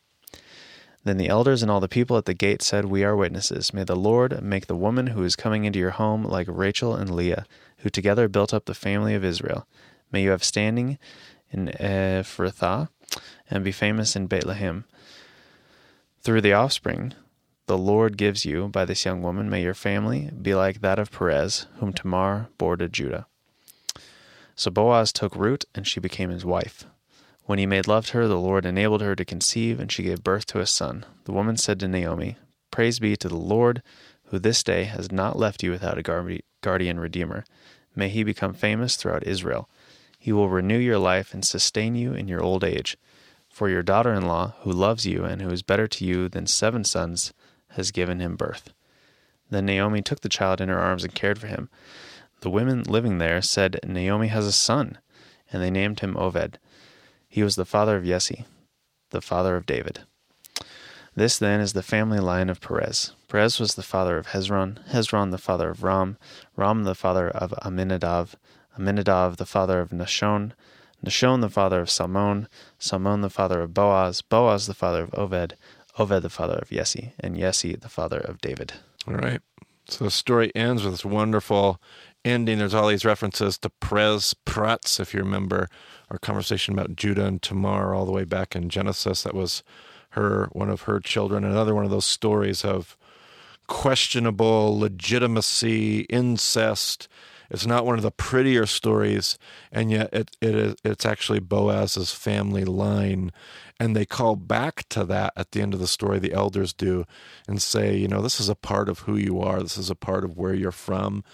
Then 1.03 1.17
the 1.17 1.27
elders 1.27 1.61
and 1.61 1.69
all 1.69 1.81
the 1.81 1.89
people 1.89 2.15
at 2.15 2.23
the 2.23 2.33
gate 2.33 2.61
said, 2.61 2.85
We 2.85 3.03
are 3.03 3.15
witnesses. 3.15 3.73
May 3.73 3.83
the 3.83 3.95
Lord 3.95 4.41
make 4.41 4.67
the 4.67 4.75
woman 4.75 5.07
who 5.07 5.23
is 5.23 5.35
coming 5.35 5.65
into 5.65 5.79
your 5.79 5.91
home 5.91 6.23
like 6.23 6.47
Rachel 6.49 6.95
and 6.95 7.13
Leah, 7.13 7.45
who 7.79 7.89
together 7.89 8.29
built 8.29 8.53
up 8.53 8.65
the 8.65 8.73
family 8.73 9.15
of 9.15 9.25
Israel. 9.25 9.67
May 10.13 10.23
you 10.23 10.29
have 10.29 10.45
standing 10.45 10.97
in 11.49 11.67
Ephrathah 11.77 12.87
and 13.49 13.63
be 13.65 13.73
famous 13.73 14.15
in 14.15 14.27
Bethlehem. 14.27 14.85
Through 16.21 16.41
the 16.41 16.53
offspring 16.53 17.15
the 17.65 17.77
Lord 17.77 18.15
gives 18.15 18.45
you 18.45 18.67
by 18.67 18.85
this 18.85 19.05
young 19.05 19.23
woman, 19.23 19.49
may 19.49 19.63
your 19.63 19.73
family 19.73 20.29
be 20.39 20.53
like 20.53 20.81
that 20.81 20.99
of 20.99 21.11
Perez, 21.11 21.65
whom 21.77 21.93
Tamar 21.93 22.49
bore 22.59 22.77
to 22.77 22.87
Judah. 22.87 23.25
So 24.55 24.69
Boaz 24.69 25.11
took 25.11 25.35
root, 25.35 25.65
and 25.73 25.87
she 25.87 25.99
became 25.99 26.29
his 26.29 26.45
wife. 26.45 26.85
When 27.45 27.57
he 27.57 27.65
made 27.65 27.87
love 27.87 28.05
to 28.07 28.17
her, 28.17 28.27
the 28.27 28.37
Lord 28.37 28.65
enabled 28.65 29.01
her 29.01 29.15
to 29.15 29.25
conceive, 29.25 29.79
and 29.79 29.91
she 29.91 30.03
gave 30.03 30.23
birth 30.23 30.45
to 30.47 30.59
a 30.59 30.67
son. 30.67 31.05
The 31.23 31.31
woman 31.31 31.57
said 31.57 31.79
to 31.79 31.87
Naomi, 31.87 32.37
Praise 32.69 32.99
be 32.99 33.15
to 33.15 33.27
the 33.27 33.35
Lord, 33.35 33.81
who 34.25 34.37
this 34.37 34.61
day 34.63 34.83
has 34.83 35.11
not 35.11 35.39
left 35.39 35.63
you 35.63 35.71
without 35.71 35.97
a 35.97 36.41
guardian 36.61 36.99
redeemer. 36.99 37.45
May 37.95 38.09
he 38.09 38.23
become 38.23 38.53
famous 38.53 38.95
throughout 38.95 39.25
Israel. 39.25 39.69
He 40.19 40.31
will 40.31 40.49
renew 40.49 40.77
your 40.77 40.99
life 40.99 41.33
and 41.33 41.43
sustain 41.43 41.95
you 41.95 42.13
in 42.13 42.27
your 42.27 42.43
old 42.43 42.63
age. 42.63 42.95
For 43.51 43.69
your 43.69 43.83
daughter 43.83 44.13
in 44.13 44.25
law, 44.25 44.55
who 44.61 44.71
loves 44.71 45.05
you 45.05 45.25
and 45.25 45.41
who 45.41 45.49
is 45.49 45.61
better 45.61 45.87
to 45.87 46.05
you 46.05 46.29
than 46.29 46.47
seven 46.47 46.83
sons, 46.83 47.33
has 47.71 47.91
given 47.91 48.19
him 48.19 48.35
birth. 48.35 48.73
Then 49.49 49.65
Naomi 49.65 50.01
took 50.01 50.21
the 50.21 50.29
child 50.29 50.61
in 50.61 50.69
her 50.69 50.79
arms 50.79 51.03
and 51.03 51.13
cared 51.13 51.37
for 51.37 51.47
him. 51.47 51.69
The 52.39 52.49
women 52.49 52.83
living 52.83 53.17
there 53.17 53.41
said, 53.41 53.79
Naomi 53.85 54.29
has 54.29 54.47
a 54.47 54.51
son, 54.51 54.97
and 55.51 55.61
they 55.61 55.69
named 55.69 55.99
him 55.99 56.15
Oved. 56.15 56.55
He 57.27 57.43
was 57.43 57.55
the 57.55 57.65
father 57.65 57.97
of 57.97 58.05
Jesse, 58.05 58.45
the 59.09 59.21
father 59.21 59.55
of 59.55 59.65
David. 59.65 60.01
This 61.13 61.37
then 61.37 61.59
is 61.59 61.73
the 61.73 61.83
family 61.83 62.19
line 62.19 62.49
of 62.49 62.61
Perez. 62.61 63.11
Perez 63.27 63.59
was 63.59 63.75
the 63.75 63.83
father 63.83 64.17
of 64.17 64.27
Hezron, 64.27 64.79
Hezron 64.89 65.31
the 65.31 65.37
father 65.37 65.69
of 65.69 65.83
Ram, 65.83 66.17
Ram 66.55 66.85
the 66.85 66.95
father 66.95 67.29
of 67.29 67.53
Amminadab, 67.65 68.29
Amminadab 68.79 69.35
the 69.35 69.45
father 69.45 69.81
of 69.81 69.89
Nahshon, 69.89 70.53
Nahshon 71.05 71.41
the 71.41 71.49
father 71.49 71.81
of 71.81 71.89
Salmon, 71.89 72.47
Salmon 72.77 73.21
the 73.21 73.29
father 73.29 73.61
of 73.61 73.73
Boaz, 73.73 74.21
Boaz 74.21 74.67
the 74.67 74.73
father 74.73 75.03
of 75.03 75.11
Oved, 75.11 75.53
Oved 75.97 76.21
the 76.21 76.29
father 76.29 76.59
of 76.61 76.69
Jesse, 76.69 77.13
and 77.19 77.37
Jesse 77.37 77.75
the 77.75 77.89
father 77.89 78.19
of 78.19 78.39
David. 78.41 78.73
All 79.07 79.15
right. 79.15 79.41
So 79.87 80.05
the 80.05 80.11
story 80.11 80.51
ends 80.55 80.83
with 80.83 80.93
this 80.93 81.05
wonderful 81.05 81.81
ending. 82.23 82.59
There's 82.59 82.73
all 82.73 82.87
these 82.87 83.05
references 83.05 83.57
to 83.59 83.69
Prez 83.69 84.35
Peretz, 84.45 84.99
if 84.99 85.13
you 85.13 85.19
remember 85.19 85.67
our 86.09 86.17
conversation 86.17 86.73
about 86.73 86.95
Judah 86.95 87.25
and 87.25 87.41
Tamar 87.41 87.93
all 87.93 88.05
the 88.05 88.11
way 88.11 88.23
back 88.23 88.55
in 88.55 88.69
Genesis. 88.69 89.23
That 89.23 89.33
was 89.33 89.63
her, 90.11 90.49
one 90.51 90.69
of 90.69 90.83
her 90.83 90.99
children. 90.99 91.43
Another 91.43 91.73
one 91.73 91.85
of 91.85 91.91
those 91.91 92.05
stories 92.05 92.63
of 92.63 92.95
questionable 93.67 94.77
legitimacy, 94.77 96.01
incest, 96.01 97.07
it's 97.51 97.65
not 97.65 97.85
one 97.85 97.97
of 97.97 98.01
the 98.01 98.11
prettier 98.11 98.65
stories, 98.65 99.37
and 99.73 99.91
yet 99.91 100.13
it, 100.13 100.31
it 100.39 100.55
is, 100.55 100.75
it's 100.85 101.05
actually 101.05 101.39
Boaz's 101.39 102.13
family 102.13 102.63
line. 102.63 103.33
And 103.77 103.93
they 103.93 104.05
call 104.05 104.37
back 104.37 104.87
to 104.89 105.03
that 105.05 105.33
at 105.35 105.51
the 105.51 105.61
end 105.61 105.73
of 105.73 105.81
the 105.81 105.87
story, 105.87 106.17
the 106.17 106.31
elders 106.31 106.71
do, 106.71 107.03
and 107.49 107.61
say, 107.61 107.97
you 107.97 108.07
know, 108.07 108.21
this 108.21 108.39
is 108.39 108.47
a 108.47 108.55
part 108.55 108.87
of 108.87 108.99
who 108.99 109.17
you 109.17 109.41
are, 109.41 109.61
this 109.61 109.77
is 109.77 109.89
a 109.89 109.95
part 109.95 110.23
of 110.23 110.37
where 110.37 110.53
you're 110.53 110.71
from. 110.71 111.25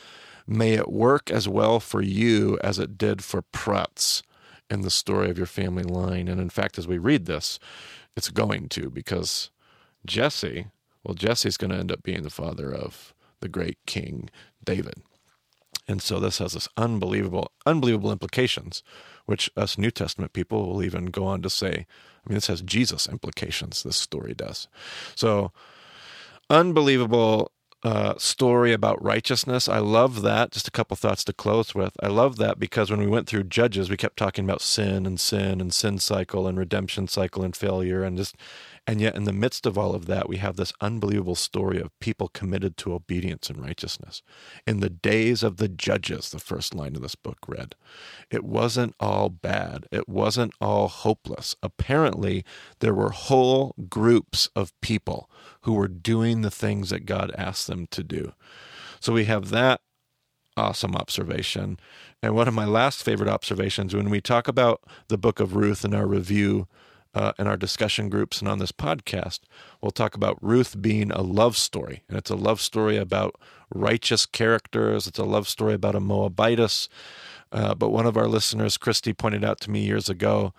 May 0.48 0.74
it 0.74 0.92
work 0.92 1.30
as 1.30 1.48
well 1.48 1.80
for 1.80 2.02
you 2.02 2.58
as 2.64 2.80
it 2.80 2.98
did 2.98 3.24
for 3.24 3.44
Peretz 3.44 4.24
in 4.72 4.82
the 4.82 4.90
story 4.90 5.30
of 5.30 5.38
your 5.38 5.46
family 5.46 5.84
line. 5.84 6.28
And 6.28 6.42
in 6.42 6.50
fact, 6.50 6.80
as 6.80 6.88
we 6.88 6.98
read 6.98 7.26
this, 7.28 7.60
it's 8.16 8.30
going 8.30 8.70
to 8.70 8.90
because 8.90 9.52
Jesse, 10.04 10.68
well, 11.04 11.14
Jesse's 11.14 11.58
going 11.58 11.72
to 11.72 11.78
end 11.78 11.92
up 11.92 12.02
being 12.02 12.24
the 12.24 12.32
father 12.32 12.74
of 12.74 13.14
the 13.40 13.50
great 13.50 13.78
King 13.86 14.30
David. 14.64 15.04
And 15.88 16.02
so 16.02 16.19
this 16.19 16.39
has 16.39 16.54
this 16.54 16.67
unbelievable, 16.76 17.52
unbelievable 17.65 18.12
implications, 18.12 18.84
which 19.26 19.50
us 19.56 19.78
New 19.78 19.91
Testament 19.91 20.34
people 20.34 20.67
will 20.67 20.84
even 20.84 21.06
go 21.06 21.26
on 21.26 21.41
to 21.41 21.50
say. 21.50 21.86
I 22.26 22.30
mean, 22.30 22.36
this 22.36 22.47
has 22.47 22.62
Jesus 22.62 23.08
implications, 23.08 23.84
this 23.84 23.95
story 23.95 24.34
does. 24.34 24.67
So, 25.15 25.52
unbelievable 26.50 27.52
uh, 27.84 28.15
story 28.17 28.73
about 28.73 29.02
righteousness. 29.04 29.69
I 29.69 29.78
love 29.80 30.21
that. 30.23 30.52
Just 30.52 30.67
a 30.67 30.71
couple 30.71 30.97
thoughts 30.97 31.23
to 31.26 31.34
close 31.34 31.76
with. 31.76 31.93
I 32.02 32.08
love 32.08 32.38
that 32.38 32.60
because 32.60 32.89
when 32.89 33.00
we 33.00 33.08
went 33.08 33.28
through 33.28 33.43
Judges, 33.43 33.89
we 33.89 33.97
kept 33.97 34.17
talking 34.17 34.43
about 34.43 34.62
sin 34.62 35.06
and 35.06 35.19
sin 35.19 35.62
and 35.62 35.73
sin 35.73 36.00
cycle 36.00 36.47
and 36.47 36.58
redemption 36.58 37.08
cycle 37.08 37.43
and 37.43 37.56
failure 37.56 38.04
and 38.04 38.17
just 38.17 38.36
and 38.89 39.02
yet, 39.02 39.17
in 39.17 39.26
the 39.26 39.34
midst 39.34 39.65
of 39.65 39.78
all 39.78 39.93
of 39.93 40.06
that, 40.06 40.30
we 40.30 40.38
have 40.38 40.56
this 40.56 40.71
unbelievable 40.80 41.36
story 41.36 41.82
of 41.82 41.97
people 42.00 42.30
committed 42.30 42.78
to 42.78 42.93
obedience 42.93 43.50
and 43.50 43.62
righteousness. 43.62 44.21
In 44.65 44.80
the 44.80 44.89
days 44.89 45.43
of 45.43 45.58
the 45.58 45.67
judges, 45.67 46.30
the 46.30 46.39
first 46.39 46.73
line 46.73 46.95
of 46.95 47.02
this 47.02 47.15
book 47.15 47.39
read, 47.50 47.76
it 48.32 48.45
wasn't 48.45 48.95
all 48.97 49.28
bad. 49.28 49.88
It 49.91 50.08
wasn't 50.08 50.54
all 50.62 50.88
hopeless. 50.88 51.54
Apparently, 51.62 52.45
there 52.80 52.93
were 52.93 53.10
whole 53.10 53.76
groups 53.89 54.50
of 54.56 54.71
people 54.80 55.30
who 55.63 55.73
were 55.73 55.89
doing 55.89 56.41
the 56.41 56.52
things 56.52 56.89
that 56.89 57.06
God 57.06 57.34
asked 57.38 57.67
them 57.67 57.88
to 57.88 58.04
do. 58.04 58.32
So 59.02 59.12
we 59.12 59.26
have 59.26 59.50
that 59.50 59.82
awesome 60.56 60.95
observation. 60.95 61.78
And 62.23 62.36
one 62.36 62.47
of 62.47 62.54
my 62.54 62.65
last 62.65 63.04
favorite 63.04 63.30
observations 63.30 63.93
when 63.93 64.10
we 64.10 64.21
talk 64.21 64.47
about 64.47 64.82
the 65.10 65.17
book 65.17 65.41
of 65.41 65.58
Ruth 65.58 65.84
in 65.84 65.93
our 65.93 66.08
review 66.08 66.67
uh, 67.13 67.34
in 67.39 67.48
our 67.48 67.58
discussion 67.58 68.10
groups 68.10 68.39
and 68.39 68.50
on 68.50 68.60
this 68.60 68.72
podcast, 68.72 69.39
we'll 69.82 69.91
talk 69.91 70.15
about 70.15 70.41
Ruth 70.41 70.82
being 70.82 71.12
a 71.12 71.22
love 71.22 71.58
story. 71.58 72.04
And 72.08 72.17
it's 72.17 72.30
a 72.30 72.36
love 72.36 72.62
story 72.62 72.98
about 72.98 73.36
righteous 73.74 74.26
characters, 74.26 75.08
it's 75.08 75.20
a 75.20 75.24
love 75.24 75.48
story 75.48 75.74
about 75.74 75.96
a 75.96 76.00
Moabitess. 76.00 76.88
Uh, 77.52 77.74
but 77.74 77.89
one 77.89 78.06
of 78.06 78.17
our 78.17 78.28
listeners, 78.28 78.78
Christy, 78.78 79.13
pointed 79.13 79.43
out 79.43 79.60
to 79.62 79.72
me 79.72 79.86
years 79.86 80.10
ago 80.10 80.54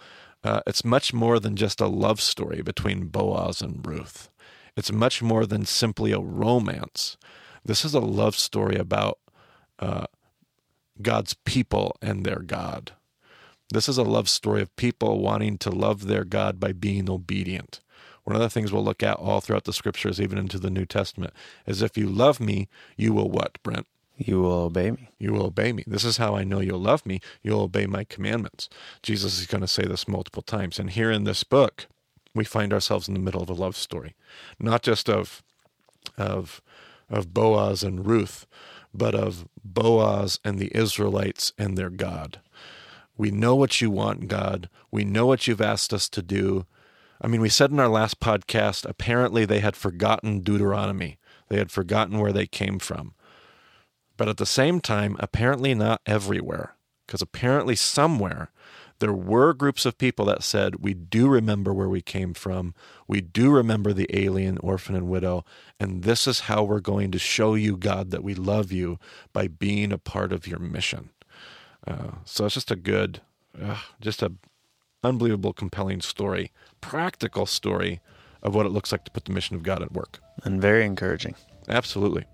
uh, 0.44 0.61
it's 0.66 0.84
much 0.84 1.12
more 1.12 1.40
than 1.40 1.56
just 1.56 1.80
a 1.80 1.87
love 1.87 2.20
story 2.20 2.62
between 2.62 3.06
Boaz 3.06 3.61
and 3.61 3.84
Ruth. 3.87 4.30
It's 4.76 4.92
much 4.92 5.22
more 5.22 5.46
than 5.46 5.64
simply 5.64 6.12
a 6.12 6.20
romance. 6.20 7.16
This 7.64 7.84
is 7.84 7.94
a 7.94 8.00
love 8.00 8.37
story 8.37 8.76
about 8.76 9.18
uh, 9.78 10.06
God's 11.02 11.34
people 11.34 11.96
and 12.00 12.24
their 12.24 12.38
God. 12.38 12.92
This 13.70 13.88
is 13.88 13.98
a 13.98 14.02
love 14.02 14.28
story 14.28 14.62
of 14.62 14.74
people 14.76 15.20
wanting 15.20 15.59
to 15.59 15.70
love 15.70 16.07
their 16.07 16.24
God 16.24 16.59
by 16.59 16.72
being 16.72 17.11
obedient. 17.11 17.81
One 18.24 18.37
of 18.37 18.42
the 18.42 18.50
things 18.50 18.72
we'll 18.72 18.85
look 18.85 19.02
at 19.02 19.16
all 19.16 19.40
throughout 19.40 19.64
the 19.64 19.72
scriptures, 19.72 20.20
even 20.20 20.38
into 20.38 20.59
the 20.59 20.70
New 20.70 20.87
Testament, 20.87 21.33
is 21.66 21.83
if 21.83 21.96
you 21.96 22.09
love 22.09 22.40
me, 22.40 22.68
you 22.96 23.12
will 23.12 23.31
what, 23.31 23.62
Brent? 23.62 23.87
You 24.16 24.40
will 24.40 24.62
obey 24.64 24.90
me. 24.90 25.11
You 25.18 25.33
will 25.33 25.46
obey 25.46 25.72
me. 25.72 25.85
This 25.87 26.04
is 26.04 26.16
how 26.16 26.35
I 26.35 26.44
know 26.44 26.61
you'll 26.61 26.81
love 26.81 27.07
me. 27.07 27.20
You'll 27.42 27.62
obey 27.62 27.87
my 27.87 28.04
commandments. 28.04 28.68
Jesus 29.02 29.38
is 29.38 29.46
going 29.46 29.61
to 29.61 29.68
say 29.68 29.85
this 29.85 30.09
multiple 30.09 30.42
times. 30.42 30.78
And 30.78 30.90
here 30.90 31.11
in 31.11 31.24
this 31.24 31.44
book, 31.44 31.87
we 32.35 32.44
find 32.44 32.72
ourselves 32.72 33.07
in 33.07 33.14
the 33.14 33.20
middle 33.20 33.42
of 33.42 33.50
a 33.50 33.54
love 33.54 33.76
story, 33.76 34.14
not 34.59 34.83
just 34.83 35.09
of, 35.09 35.42
of, 36.16 36.61
of 37.09 37.33
Boaz 37.33 37.83
and 37.83 38.07
Ruth, 38.07 38.46
but 38.92 39.14
of 39.14 39.46
Boaz 39.64 40.40
and 40.44 40.59
the 40.59 40.76
Israelites 40.76 41.52
and 41.57 41.76
their 41.76 41.90
God. 41.90 42.40
We 43.18 43.33
know 43.33 43.57
what 43.57 43.81
you 43.81 43.90
want, 43.90 44.28
God. 44.28 44.70
We 44.90 45.04
know 45.04 45.26
what 45.26 45.46
you've 45.46 45.61
asked 45.61 45.92
us 45.92 46.09
to 46.11 46.22
do. 46.22 46.66
I 47.20 47.26
mean, 47.26 47.40
we 47.40 47.48
said 47.48 47.72
in 47.72 47.81
our 47.81 47.88
last 47.88 48.20
podcast, 48.20 48.88
apparently 48.88 49.44
they 49.44 49.59
had 49.59 49.74
forgotten 49.74 50.40
Deuteronomy. 50.40 51.18
They 51.48 51.59
had 51.59 51.72
forgotten 51.72 52.20
where 52.20 52.33
they 52.33 52.46
came 52.46 52.78
from. 52.78 53.14
But 54.16 54.28
at 54.28 54.37
the 54.37 54.46
same 54.46 54.81
time, 54.81 55.16
apparently 55.18 55.74
not 55.74 56.00
everywhere, 56.07 56.76
because 57.07 57.20
apparently 57.20 57.74
somewhere 57.74 58.50
there 59.00 59.12
were 59.12 59.52
groups 59.52 59.87
of 59.87 59.98
people 59.98 60.26
that 60.26 60.42
said, 60.42 60.76
We 60.76 60.94
do 60.94 61.28
remember 61.28 61.72
where 61.72 61.88
we 61.88 62.02
came 62.02 62.35
from. 62.35 62.74
We 63.07 63.20
do 63.20 63.50
remember 63.50 63.92
the 63.92 64.09
alien, 64.12 64.59
orphan, 64.59 64.96
and 64.96 65.09
widow. 65.09 65.44
And 65.78 66.02
this 66.02 66.26
is 66.26 66.40
how 66.40 66.64
we're 66.64 66.81
going 66.81 67.12
to 67.12 67.18
show 67.18 67.54
you, 67.54 67.76
God, 67.76 68.11
that 68.11 68.24
we 68.24 68.35
love 68.35 68.72
you 68.72 68.98
by 69.33 69.48
being 69.48 69.92
a 69.92 69.98
part 69.98 70.33
of 70.33 70.46
your 70.46 70.59
mission. 70.59 71.11
Uh, 71.88 72.12
so 72.24 72.44
it's 72.44 72.55
just 72.55 72.70
a 72.70 72.77
good, 72.77 73.20
uh, 73.61 73.79
just 74.01 74.22
a 74.22 74.33
unbelievable, 75.03 75.53
compelling 75.53 76.01
story, 76.01 76.51
practical 76.81 77.46
story 77.46 78.01
of 78.42 78.55
what 78.55 78.66
it 78.66 78.70
looks 78.70 78.92
like 78.92 79.05
to 79.05 79.11
put 79.11 79.24
the 79.24 79.33
mission 79.33 79.57
of 79.57 79.62
God 79.62 79.83
at 79.83 79.92
work. 79.92 80.20
And 80.44 80.61
very 80.61 80.85
encouraging. 80.85 81.35
Absolutely. 81.68 82.24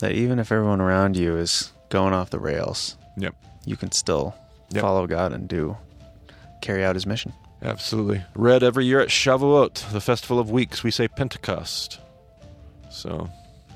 That 0.00 0.12
even 0.12 0.38
if 0.38 0.50
everyone 0.50 0.80
around 0.80 1.16
you 1.16 1.36
is 1.36 1.72
going 1.90 2.14
off 2.14 2.30
the 2.30 2.38
rails, 2.40 2.96
Yep. 3.16 3.34
you 3.66 3.76
can 3.76 3.92
still 3.92 4.34
Yep. 4.70 4.80
follow 4.82 5.06
God 5.06 5.32
and 5.32 5.48
do 5.48 5.76
carry 6.62 6.84
out 6.84 6.94
his 6.96 7.06
mission. 7.06 7.32
Absolutely. 7.62 8.24
Read 8.34 8.62
every 8.62 8.86
year 8.86 9.00
at 9.00 9.08
Shavuot, 9.08 9.92
the 9.92 10.00
festival 10.00 10.38
of 10.40 10.50
weeks. 10.50 10.82
We 10.82 10.90
say 10.90 11.06
Pentecost. 11.08 12.00
So 12.90 13.28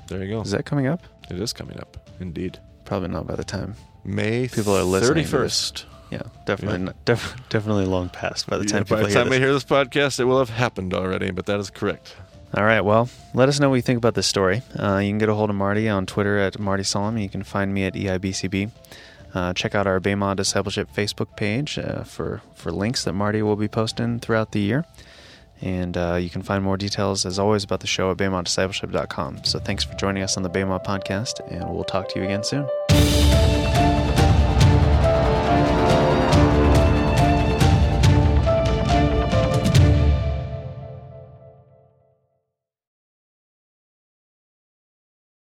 there 0.07 0.23
you 0.23 0.29
go. 0.35 0.41
Is 0.41 0.51
that 0.51 0.65
coming 0.65 0.87
up? 0.87 1.01
It 1.29 1.39
is 1.39 1.53
coming 1.53 1.79
up, 1.79 1.97
indeed. 2.19 2.59
Probably 2.85 3.09
not 3.09 3.27
by 3.27 3.35
the 3.35 3.43
time. 3.43 3.75
May 4.07 4.47
People 4.47 4.75
are 4.75 4.83
listening 4.83 5.25
31st. 5.25 5.83
Yeah, 6.09 6.21
definitely, 6.45 6.79
Yeah. 6.79 6.85
Not, 6.85 7.05
def- 7.05 7.35
definitely 7.49 7.85
long 7.85 8.07
past 8.09 8.47
by 8.47 8.57
the 8.57 8.63
time 8.65 8.79
Yeah, 8.79 8.83
people 8.83 8.97
by 8.97 9.01
the 9.03 9.07
hear 9.09 9.15
time 9.17 9.29
this. 9.29 9.31
they 9.39 9.43
hear 9.43 9.53
this 9.53 9.63
podcast, 9.65 10.19
it 10.19 10.23
will 10.25 10.39
have 10.39 10.49
happened 10.49 10.93
already, 10.93 11.31
but 11.31 11.45
that 11.47 11.59
is 11.59 11.69
correct. 11.69 12.15
All 12.55 12.63
right. 12.63 12.79
Well, 12.79 13.09
let 13.33 13.49
us 13.49 13.59
know 13.59 13.69
what 13.69 13.75
you 13.75 13.81
think 13.81 13.97
about 13.97 14.13
this 14.15 14.25
story. 14.25 14.61
Uh, 14.79 14.99
you 14.99 15.09
can 15.09 15.17
get 15.17 15.27
a 15.27 15.33
hold 15.33 15.49
of 15.49 15.57
Marty 15.57 15.89
on 15.89 16.05
Twitter 16.05 16.37
at 16.37 16.57
Marty 16.57 16.83
Solomon. 16.83 17.21
You 17.21 17.27
can 17.27 17.43
find 17.43 17.73
me 17.73 17.83
at 17.83 17.93
EIBCB. 17.93 18.71
Uh, 19.33 19.51
check 19.53 19.75
out 19.75 19.85
our 19.85 19.99
Bema 19.99 20.33
Discipleship 20.33 20.87
Facebook 20.95 21.35
page 21.35 21.77
uh, 21.77 22.03
for, 22.05 22.41
for 22.55 22.71
links 22.71 23.03
that 23.03 23.11
Marty 23.11 23.41
will 23.41 23.57
be 23.57 23.67
posting 23.67 24.19
throughout 24.21 24.53
the 24.53 24.61
year. 24.61 24.85
And 25.59 25.97
uh, 25.97 26.15
you 26.15 26.29
can 26.29 26.41
find 26.41 26.63
more 26.63 26.77
details, 26.77 27.25
as 27.25 27.37
always, 27.37 27.65
about 27.65 27.81
the 27.81 27.87
show 27.87 28.11
at 28.11 28.17
BemaDiscipleship.com. 28.17 29.43
So 29.43 29.59
thanks 29.59 29.83
for 29.83 29.95
joining 29.95 30.23
us 30.23 30.37
on 30.37 30.43
the 30.43 30.49
Bema 30.49 30.79
podcast, 30.79 31.45
and 31.51 31.69
we'll 31.69 31.83
talk 31.83 32.07
to 32.09 32.19
you 32.19 32.23
again 32.25 32.43
soon. 32.45 32.65